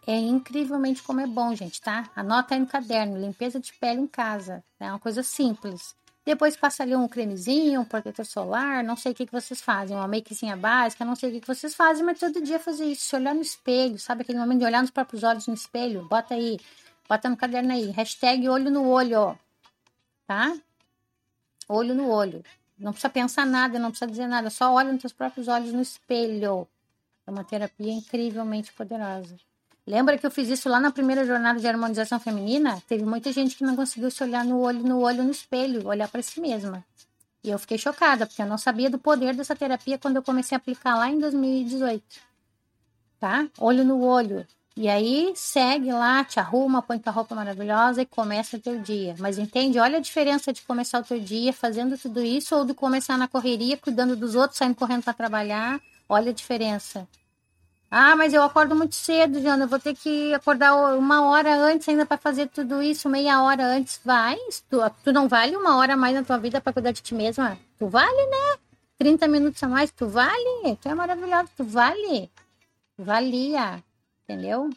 É 0.07 0.15
incrivelmente 0.17 1.03
como 1.03 1.21
é 1.21 1.27
bom, 1.27 1.53
gente, 1.53 1.79
tá? 1.79 2.09
Anota 2.15 2.55
aí 2.55 2.59
no 2.59 2.65
caderno, 2.65 3.19
limpeza 3.19 3.59
de 3.59 3.71
pele 3.73 4.01
em 4.01 4.07
casa. 4.07 4.63
É 4.79 4.89
uma 4.89 4.99
coisa 4.99 5.21
simples. 5.21 5.93
Depois 6.27 6.57
passa 6.57 6.83
ali 6.83 6.93
um 6.93 7.07
cremezinho, 7.07 7.79
um 7.79 7.85
protetor 7.85 8.25
solar, 8.25 8.83
não 8.83 8.97
sei 8.97 9.13
o 9.13 9.15
que, 9.15 9.25
que 9.25 9.31
vocês 9.31 9.61
fazem, 9.61 9.95
uma 9.95 10.09
makezinha 10.09 10.57
básica, 10.57 11.05
não 11.05 11.15
sei 11.15 11.29
o 11.29 11.31
que, 11.31 11.39
que 11.39 11.47
vocês 11.47 11.73
fazem, 11.73 12.03
mas 12.03 12.19
todo 12.19 12.41
dia 12.41 12.59
fazer 12.59 12.83
isso, 12.83 13.05
se 13.05 13.15
olhar 13.15 13.33
no 13.33 13.41
espelho, 13.41 13.97
sabe 13.97 14.23
aquele 14.23 14.37
momento 14.37 14.59
de 14.59 14.65
olhar 14.65 14.81
nos 14.81 14.91
próprios 14.91 15.23
olhos 15.23 15.47
no 15.47 15.53
espelho? 15.53 16.05
Bota 16.09 16.33
aí, 16.33 16.59
bota 17.07 17.29
no 17.29 17.37
caderno 17.37 17.71
aí, 17.71 17.91
hashtag 17.91 18.49
olho 18.49 18.69
no 18.69 18.89
olho, 18.89 19.17
ó, 19.21 19.35
tá? 20.27 20.53
Olho 21.69 21.95
no 21.95 22.09
olho. 22.09 22.43
Não 22.77 22.91
precisa 22.91 23.09
pensar 23.09 23.45
nada, 23.45 23.79
não 23.79 23.89
precisa 23.89 24.11
dizer 24.11 24.27
nada, 24.27 24.49
só 24.49 24.73
olha 24.73 24.91
nos 24.91 24.99
seus 24.99 25.13
próprios 25.13 25.47
olhos 25.47 25.71
no 25.71 25.81
espelho. 25.81 26.67
É 27.25 27.31
uma 27.31 27.45
terapia 27.45 27.93
incrivelmente 27.93 28.73
poderosa. 28.73 29.37
Lembra 29.87 30.17
que 30.17 30.25
eu 30.25 30.31
fiz 30.31 30.49
isso 30.49 30.67
lá 30.67 30.81
na 30.81 30.91
primeira 30.91 31.25
jornada 31.25 31.57
de 31.57 31.65
harmonização 31.65 32.19
feminina? 32.19 32.83
Teve 32.89 33.05
muita 33.05 33.31
gente 33.31 33.55
que 33.55 33.63
não 33.63 33.73
conseguiu 33.73 34.11
se 34.11 34.21
olhar 34.21 34.43
no 34.43 34.59
olho 34.59 34.83
no 34.83 34.99
olho 34.99 35.23
no 35.23 35.31
espelho, 35.31 35.87
olhar 35.87 36.09
para 36.09 36.21
si 36.21 36.41
mesma. 36.41 36.83
E 37.41 37.49
eu 37.49 37.57
fiquei 37.57 37.77
chocada, 37.77 38.27
porque 38.27 38.41
eu 38.41 38.45
não 38.45 38.57
sabia 38.57 38.89
do 38.89 38.99
poder 38.99 39.33
dessa 39.33 39.55
terapia 39.55 39.97
quando 39.97 40.17
eu 40.17 40.23
comecei 40.23 40.53
a 40.53 40.57
aplicar 40.57 40.97
lá 40.97 41.09
em 41.09 41.17
2018. 41.17 42.03
Tá? 43.17 43.47
Olho 43.57 43.85
no 43.85 44.03
olho. 44.03 44.45
E 44.75 44.89
aí 44.89 45.31
segue 45.35 45.89
lá, 45.93 46.21
te 46.25 46.37
arruma, 46.37 46.81
põe 46.81 46.99
tua 46.99 47.13
roupa 47.13 47.33
maravilhosa 47.33 48.01
e 48.01 48.05
começa 48.05 48.57
o 48.57 48.59
teu 48.59 48.79
dia. 48.81 49.15
Mas 49.17 49.39
entende? 49.39 49.79
Olha 49.79 49.99
a 49.99 50.01
diferença 50.01 50.51
de 50.51 50.61
começar 50.63 50.99
o 50.99 51.03
teu 51.03 51.19
dia 51.19 51.53
fazendo 51.53 51.97
tudo 51.97 52.21
isso 52.21 52.53
ou 52.57 52.65
de 52.65 52.73
começar 52.73 53.17
na 53.17 53.27
correria, 53.27 53.77
cuidando 53.77 54.17
dos 54.17 54.35
outros, 54.35 54.57
saindo 54.57 54.75
correndo 54.75 55.03
para 55.03 55.13
trabalhar. 55.13 55.79
Olha 56.09 56.31
a 56.31 56.33
diferença. 56.33 57.07
Ah, 57.89 58.15
mas 58.15 58.33
eu 58.33 58.43
acordo 58.43 58.75
muito 58.75 58.95
cedo, 58.95 59.41
Jana. 59.41 59.63
Eu 59.63 59.67
vou 59.67 59.79
ter 59.79 59.95
que 59.95 60.33
acordar 60.33 60.75
uma 60.95 61.29
hora 61.29 61.55
antes 61.55 61.87
ainda 61.87 62.05
para 62.05 62.17
fazer 62.17 62.47
tudo 62.47 62.83
isso, 62.83 63.07
meia 63.07 63.41
hora 63.41 63.65
antes. 63.65 63.99
Vai, 64.03 64.35
tu, 64.69 64.77
tu 65.03 65.13
não 65.13 65.27
vale 65.27 65.55
uma 65.55 65.77
hora 65.77 65.93
a 65.93 65.97
mais 65.97 66.13
na 66.13 66.23
tua 66.23 66.37
vida 66.37 66.59
para 66.59 66.73
cuidar 66.73 66.91
de 66.91 67.01
ti 67.01 67.15
mesma? 67.15 67.57
Tu 67.79 67.87
vale, 67.87 68.25
né? 68.27 68.57
30 68.97 69.27
minutos 69.27 69.61
a 69.63 69.67
mais, 69.67 69.91
tu 69.91 70.07
vale? 70.07 70.75
Tu 70.81 70.89
é 70.89 70.95
maravilhoso, 70.95 71.49
tu 71.55 71.63
vale. 71.63 72.29
Valia, 72.97 73.83
entendeu? 74.23 74.69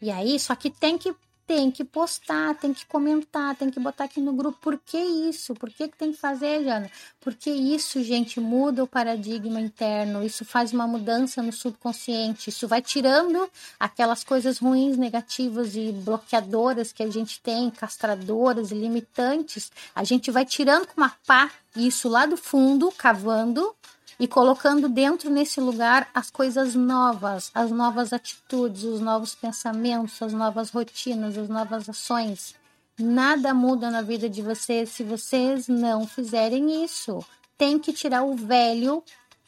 E 0.00 0.10
aí, 0.10 0.38
só 0.38 0.54
que 0.54 0.70
tem 0.70 0.96
que 0.96 1.14
tem 1.48 1.70
que 1.70 1.82
postar, 1.82 2.54
tem 2.56 2.74
que 2.74 2.84
comentar, 2.84 3.56
tem 3.56 3.70
que 3.70 3.80
botar 3.80 4.04
aqui 4.04 4.20
no 4.20 4.34
grupo. 4.34 4.58
Por 4.60 4.78
que 4.78 4.98
isso? 4.98 5.54
Por 5.54 5.70
que, 5.70 5.88
que 5.88 5.96
tem 5.96 6.12
que 6.12 6.18
fazer, 6.18 6.62
Jana? 6.62 6.90
Porque 7.18 7.50
isso, 7.50 8.04
gente, 8.04 8.38
muda 8.38 8.84
o 8.84 8.86
paradigma 8.86 9.58
interno, 9.58 10.22
isso 10.22 10.44
faz 10.44 10.74
uma 10.74 10.86
mudança 10.86 11.42
no 11.42 11.50
subconsciente, 11.50 12.50
isso 12.50 12.68
vai 12.68 12.82
tirando 12.82 13.48
aquelas 13.80 14.22
coisas 14.22 14.58
ruins, 14.58 14.98
negativas 14.98 15.74
e 15.74 15.90
bloqueadoras 15.90 16.92
que 16.92 17.02
a 17.02 17.10
gente 17.10 17.40
tem, 17.40 17.70
castradoras 17.70 18.70
e 18.70 18.74
limitantes. 18.74 19.72
A 19.94 20.04
gente 20.04 20.30
vai 20.30 20.44
tirando 20.44 20.86
com 20.86 21.00
uma 21.00 21.16
pá 21.26 21.50
isso 21.74 22.10
lá 22.10 22.26
do 22.26 22.36
fundo, 22.36 22.92
cavando, 22.92 23.74
e 24.18 24.26
colocando 24.26 24.88
dentro 24.88 25.30
nesse 25.30 25.60
lugar 25.60 26.08
as 26.12 26.30
coisas 26.30 26.74
novas, 26.74 27.50
as 27.54 27.70
novas 27.70 28.12
atitudes, 28.12 28.82
os 28.82 29.00
novos 29.00 29.34
pensamentos, 29.34 30.20
as 30.20 30.32
novas 30.32 30.70
rotinas, 30.70 31.38
as 31.38 31.48
novas 31.48 31.88
ações. 31.88 32.54
Nada 32.98 33.54
muda 33.54 33.90
na 33.90 34.02
vida 34.02 34.28
de 34.28 34.42
vocês 34.42 34.90
se 34.90 35.04
vocês 35.04 35.68
não 35.68 36.06
fizerem 36.06 36.84
isso. 36.84 37.24
Tem 37.56 37.78
que 37.78 37.92
tirar 37.92 38.24
o 38.24 38.34
velho, 38.34 39.04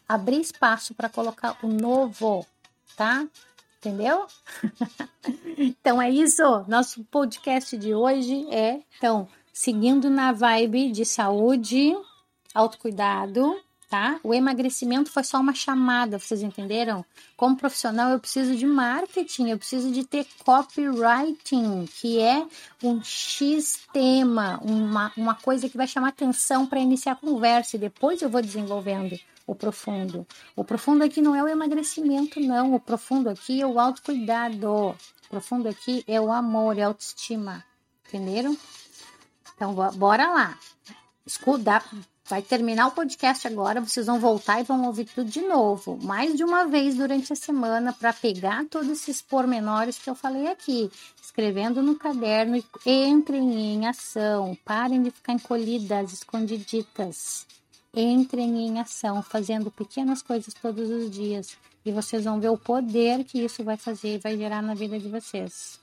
abrir 0.08 0.40
espaço 0.40 0.94
para 0.94 1.08
colocar 1.08 1.58
o 1.62 1.66
novo, 1.66 2.46
tá? 2.96 3.26
Entendeu? 3.78 4.26
então 5.58 6.00
é 6.00 6.08
isso. 6.10 6.42
Nosso 6.68 7.02
podcast 7.04 7.76
de 7.76 7.92
hoje 7.92 8.46
é, 8.52 8.80
então, 8.96 9.26
seguindo 9.52 10.08
na 10.08 10.30
vibe 10.30 10.92
de 10.92 11.04
saúde, 11.04 11.96
autocuidado, 12.54 13.60
tá? 13.90 14.20
O 14.22 14.32
emagrecimento 14.32 15.10
foi 15.10 15.24
só 15.24 15.40
uma 15.40 15.52
chamada, 15.52 16.16
vocês 16.16 16.42
entenderam? 16.42 17.04
Como 17.36 17.56
profissional, 17.56 18.12
eu 18.12 18.20
preciso 18.20 18.54
de 18.54 18.64
marketing, 18.64 19.48
eu 19.48 19.58
preciso 19.58 19.90
de 19.90 20.04
ter 20.04 20.24
copywriting, 20.44 21.86
que 21.86 22.20
é 22.20 22.46
um 22.84 23.02
X 23.02 23.80
tema, 23.92 24.60
uma, 24.62 25.12
uma 25.16 25.34
coisa 25.34 25.68
que 25.68 25.76
vai 25.76 25.88
chamar 25.88 26.10
atenção 26.10 26.66
para 26.66 26.78
iniciar 26.78 27.12
a 27.12 27.16
conversa 27.16 27.76
e 27.76 27.80
depois 27.80 28.22
eu 28.22 28.30
vou 28.30 28.40
desenvolvendo 28.40 29.18
o 29.44 29.56
profundo. 29.56 30.24
O 30.54 30.64
profundo 30.64 31.02
aqui 31.02 31.20
não 31.20 31.34
é 31.34 31.42
o 31.42 31.48
emagrecimento, 31.48 32.38
não. 32.38 32.72
O 32.72 32.78
profundo 32.78 33.28
aqui 33.28 33.60
é 33.60 33.66
o 33.66 33.80
autocuidado. 33.80 34.70
O 34.70 34.96
profundo 35.28 35.68
aqui 35.68 36.04
é 36.06 36.20
o 36.20 36.30
amor, 36.30 36.78
é 36.78 36.82
autoestima. 36.82 37.64
Entenderam? 38.06 38.56
Então, 39.56 39.74
bora 39.74 40.28
lá. 40.28 40.58
Escuta, 41.26 41.82
Vai 42.30 42.42
terminar 42.42 42.86
o 42.86 42.92
podcast 42.92 43.48
agora, 43.48 43.80
vocês 43.80 44.06
vão 44.06 44.20
voltar 44.20 44.60
e 44.60 44.62
vão 44.62 44.86
ouvir 44.86 45.04
tudo 45.04 45.28
de 45.28 45.40
novo, 45.40 45.98
mais 46.00 46.36
de 46.36 46.44
uma 46.44 46.64
vez 46.64 46.94
durante 46.94 47.32
a 47.32 47.36
semana, 47.36 47.92
para 47.92 48.12
pegar 48.12 48.64
todos 48.66 48.88
esses 48.88 49.20
pormenores 49.20 49.98
que 49.98 50.08
eu 50.08 50.14
falei 50.14 50.46
aqui, 50.46 50.88
escrevendo 51.20 51.82
no 51.82 51.96
caderno 51.96 52.62
e 52.86 53.04
entrem 53.04 53.74
em 53.74 53.88
ação, 53.88 54.56
parem 54.64 55.02
de 55.02 55.10
ficar 55.10 55.32
encolhidas, 55.32 56.12
escondiditas. 56.12 57.48
Entrem 57.92 58.64
em 58.64 58.78
ação, 58.78 59.20
fazendo 59.24 59.68
pequenas 59.68 60.22
coisas 60.22 60.54
todos 60.54 60.88
os 60.88 61.10
dias, 61.10 61.56
e 61.84 61.90
vocês 61.90 62.22
vão 62.22 62.38
ver 62.38 62.50
o 62.50 62.56
poder 62.56 63.24
que 63.24 63.44
isso 63.44 63.64
vai 63.64 63.76
fazer 63.76 64.14
e 64.14 64.18
vai 64.18 64.36
gerar 64.36 64.62
na 64.62 64.74
vida 64.74 65.00
de 65.00 65.08
vocês. 65.08 65.80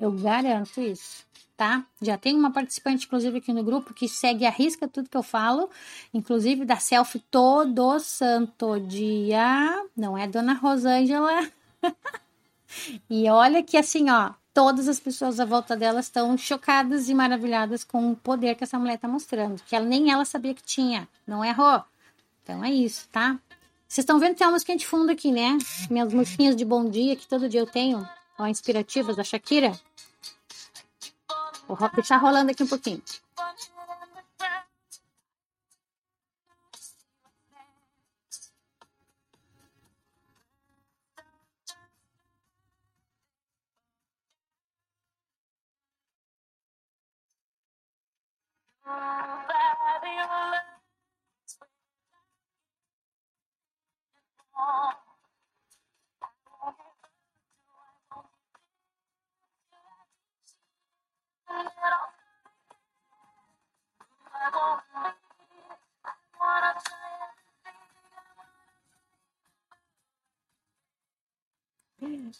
Eu 0.00 0.12
garanto 0.12 0.80
isso 0.80 1.26
tá? 1.56 1.84
Já 2.00 2.18
tem 2.18 2.36
uma 2.36 2.50
participante, 2.50 3.06
inclusive, 3.06 3.38
aqui 3.38 3.52
no 3.52 3.62
grupo 3.62 3.94
que 3.94 4.08
segue 4.08 4.44
a 4.44 4.50
risca 4.50 4.88
tudo 4.88 5.08
que 5.08 5.16
eu 5.16 5.22
falo, 5.22 5.70
inclusive 6.12 6.64
da 6.64 6.76
selfie 6.76 7.20
todo 7.30 7.98
santo 8.00 8.78
dia. 8.80 9.86
Não 9.96 10.16
é 10.18 10.26
Dona 10.26 10.54
Rosângela. 10.54 11.48
e 13.08 13.28
olha 13.28 13.62
que 13.62 13.76
assim, 13.76 14.10
ó, 14.10 14.32
todas 14.52 14.88
as 14.88 15.00
pessoas 15.00 15.40
à 15.40 15.44
volta 15.44 15.76
dela 15.76 16.00
estão 16.00 16.36
chocadas 16.36 17.08
e 17.08 17.14
maravilhadas 17.14 17.84
com 17.84 18.12
o 18.12 18.16
poder 18.16 18.54
que 18.54 18.64
essa 18.64 18.78
mulher 18.78 18.98
tá 18.98 19.08
mostrando, 19.08 19.62
que 19.64 19.74
ela, 19.74 19.84
nem 19.84 20.10
ela 20.10 20.24
sabia 20.24 20.54
que 20.54 20.62
tinha, 20.62 21.08
não 21.26 21.44
errou. 21.44 21.82
Então 22.42 22.64
é 22.64 22.70
isso, 22.70 23.08
tá? 23.10 23.38
Vocês 23.88 24.02
estão 24.02 24.18
vendo 24.18 24.32
que 24.32 24.38
tem 24.38 24.46
uma 24.46 24.52
musiquinha 24.54 24.76
de 24.76 24.86
fundo 24.86 25.10
aqui, 25.10 25.30
né? 25.30 25.56
Minhas 25.88 26.12
musiquinhas 26.12 26.56
de 26.56 26.64
bom 26.64 26.88
dia 26.88 27.14
que 27.14 27.26
todo 27.26 27.48
dia 27.48 27.60
eu 27.60 27.66
tenho, 27.66 28.06
ó, 28.38 28.46
inspirativas 28.46 29.16
da 29.16 29.22
Shakira. 29.24 29.72
Vou 31.68 31.90
deixar 31.94 32.18
rolando 32.18 32.50
aqui 32.52 32.62
um 32.62 32.68
pouquinho. 32.68 33.02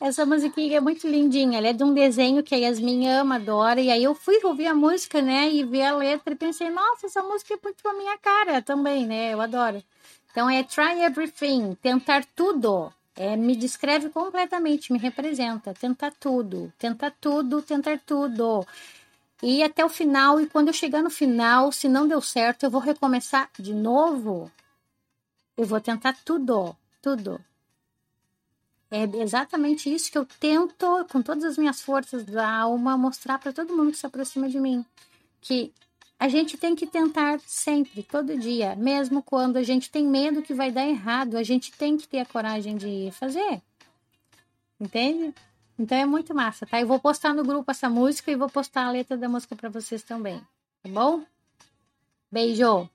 Essa 0.01 0.27
musiquinha 0.27 0.79
é 0.79 0.81
muito 0.81 1.09
lindinha. 1.09 1.59
Ela 1.59 1.69
é 1.69 1.73
de 1.73 1.85
um 1.85 1.95
desenho 1.95 2.43
que 2.43 2.55
a 2.55 2.59
Yasmin 2.59 3.09
ama, 3.09 3.37
adora. 3.37 3.81
E 3.81 3.91
aí 3.91 4.05
eu 4.05 4.15
fui 4.15 4.39
ouvir 4.45 4.67
a 4.67 4.75
música, 4.75 5.23
né? 5.23 5.51
E 5.51 5.65
ver 5.65 5.83
a 5.83 5.97
letra 5.97 6.35
e 6.35 6.37
pensei, 6.37 6.71
nossa, 6.71 7.07
essa 7.07 7.23
música 7.23 7.55
é 7.55 7.59
muito 7.63 7.89
a 7.89 7.95
minha 7.95 8.19
cara 8.19 8.61
também, 8.61 9.07
né? 9.07 9.33
Eu 9.33 9.41
adoro. 9.41 9.83
Então 10.31 10.51
é 10.51 10.63
Try 10.63 11.03
Everything, 11.03 11.77
tentar 11.81 12.25
tudo. 12.35 12.93
É, 13.17 13.37
me 13.37 13.55
descreve 13.55 14.11
completamente, 14.11 14.93
me 14.93 14.99
representa. 14.99 15.73
Tentar 15.73 16.13
tudo, 16.19 16.73
tentar 16.79 17.13
tudo, 17.21 17.63
tentar 17.63 18.01
tudo. 18.05 18.67
E 19.43 19.63
até 19.63 19.85
o 19.85 19.89
final, 19.89 20.41
e 20.41 20.47
quando 20.47 20.69
eu 20.69 20.75
chegar 20.75 21.03
no 21.03 21.11
final, 21.11 21.71
se 21.71 21.89
não 21.89 22.09
deu 22.09 22.21
certo, 22.21 22.65
eu 22.65 22.71
vou 22.71 22.81
recomeçar 22.81 23.49
de 23.59 23.73
novo. 23.73 24.51
Eu 25.57 25.67
vou 25.67 25.81
tentar 25.81 26.17
tudo, 26.25 26.75
tudo. 27.01 27.41
É 28.97 29.03
exatamente 29.21 29.93
isso 29.93 30.09
que 30.09 30.17
eu 30.17 30.25
tento, 30.25 31.05
com 31.11 31.21
todas 31.21 31.43
as 31.43 31.59
minhas 31.59 31.83
forças 31.83 32.25
da 32.25 32.49
alma, 32.49 32.97
mostrar 32.97 33.41
para 33.41 33.53
todo 33.53 33.77
mundo 33.77 33.91
que 33.91 33.99
se 33.99 34.07
aproxima 34.07 34.49
de 34.49 34.61
mim. 34.61 34.87
Que 35.41 35.73
a 36.17 36.29
gente 36.29 36.57
tem 36.57 36.77
que 36.77 36.87
tentar 36.87 37.41
sempre, 37.41 38.05
todo 38.05 38.39
dia, 38.39 38.77
mesmo 38.77 39.21
quando 39.21 39.57
a 39.57 39.65
gente 39.65 39.91
tem 39.91 40.07
medo 40.07 40.43
que 40.43 40.55
vai 40.55 40.71
dar 40.71 40.87
errado, 40.87 41.37
a 41.37 41.43
gente 41.43 41.73
tem 41.73 41.97
que 41.97 42.07
ter 42.07 42.21
a 42.21 42.25
coragem 42.25 42.77
de 42.77 43.11
fazer. 43.11 43.61
Entende? 44.79 45.35
Então 45.77 45.99
é 45.99 46.07
muito 46.07 46.33
massa, 46.33 46.65
tá? 46.65 46.81
Eu 46.81 46.87
vou 46.87 47.01
postar 47.01 47.35
no 47.35 47.43
grupo 47.43 47.69
essa 47.69 47.91
música 47.91 48.31
e 48.31 48.37
vou 48.37 48.49
postar 48.49 48.87
a 48.87 48.93
letra 48.93 49.17
da 49.17 49.29
música 49.29 49.57
para 49.57 49.69
vocês 49.69 50.05
também, 50.05 50.39
tá 50.85 50.89
bom? 50.89 51.25
Beijo! 52.31 52.94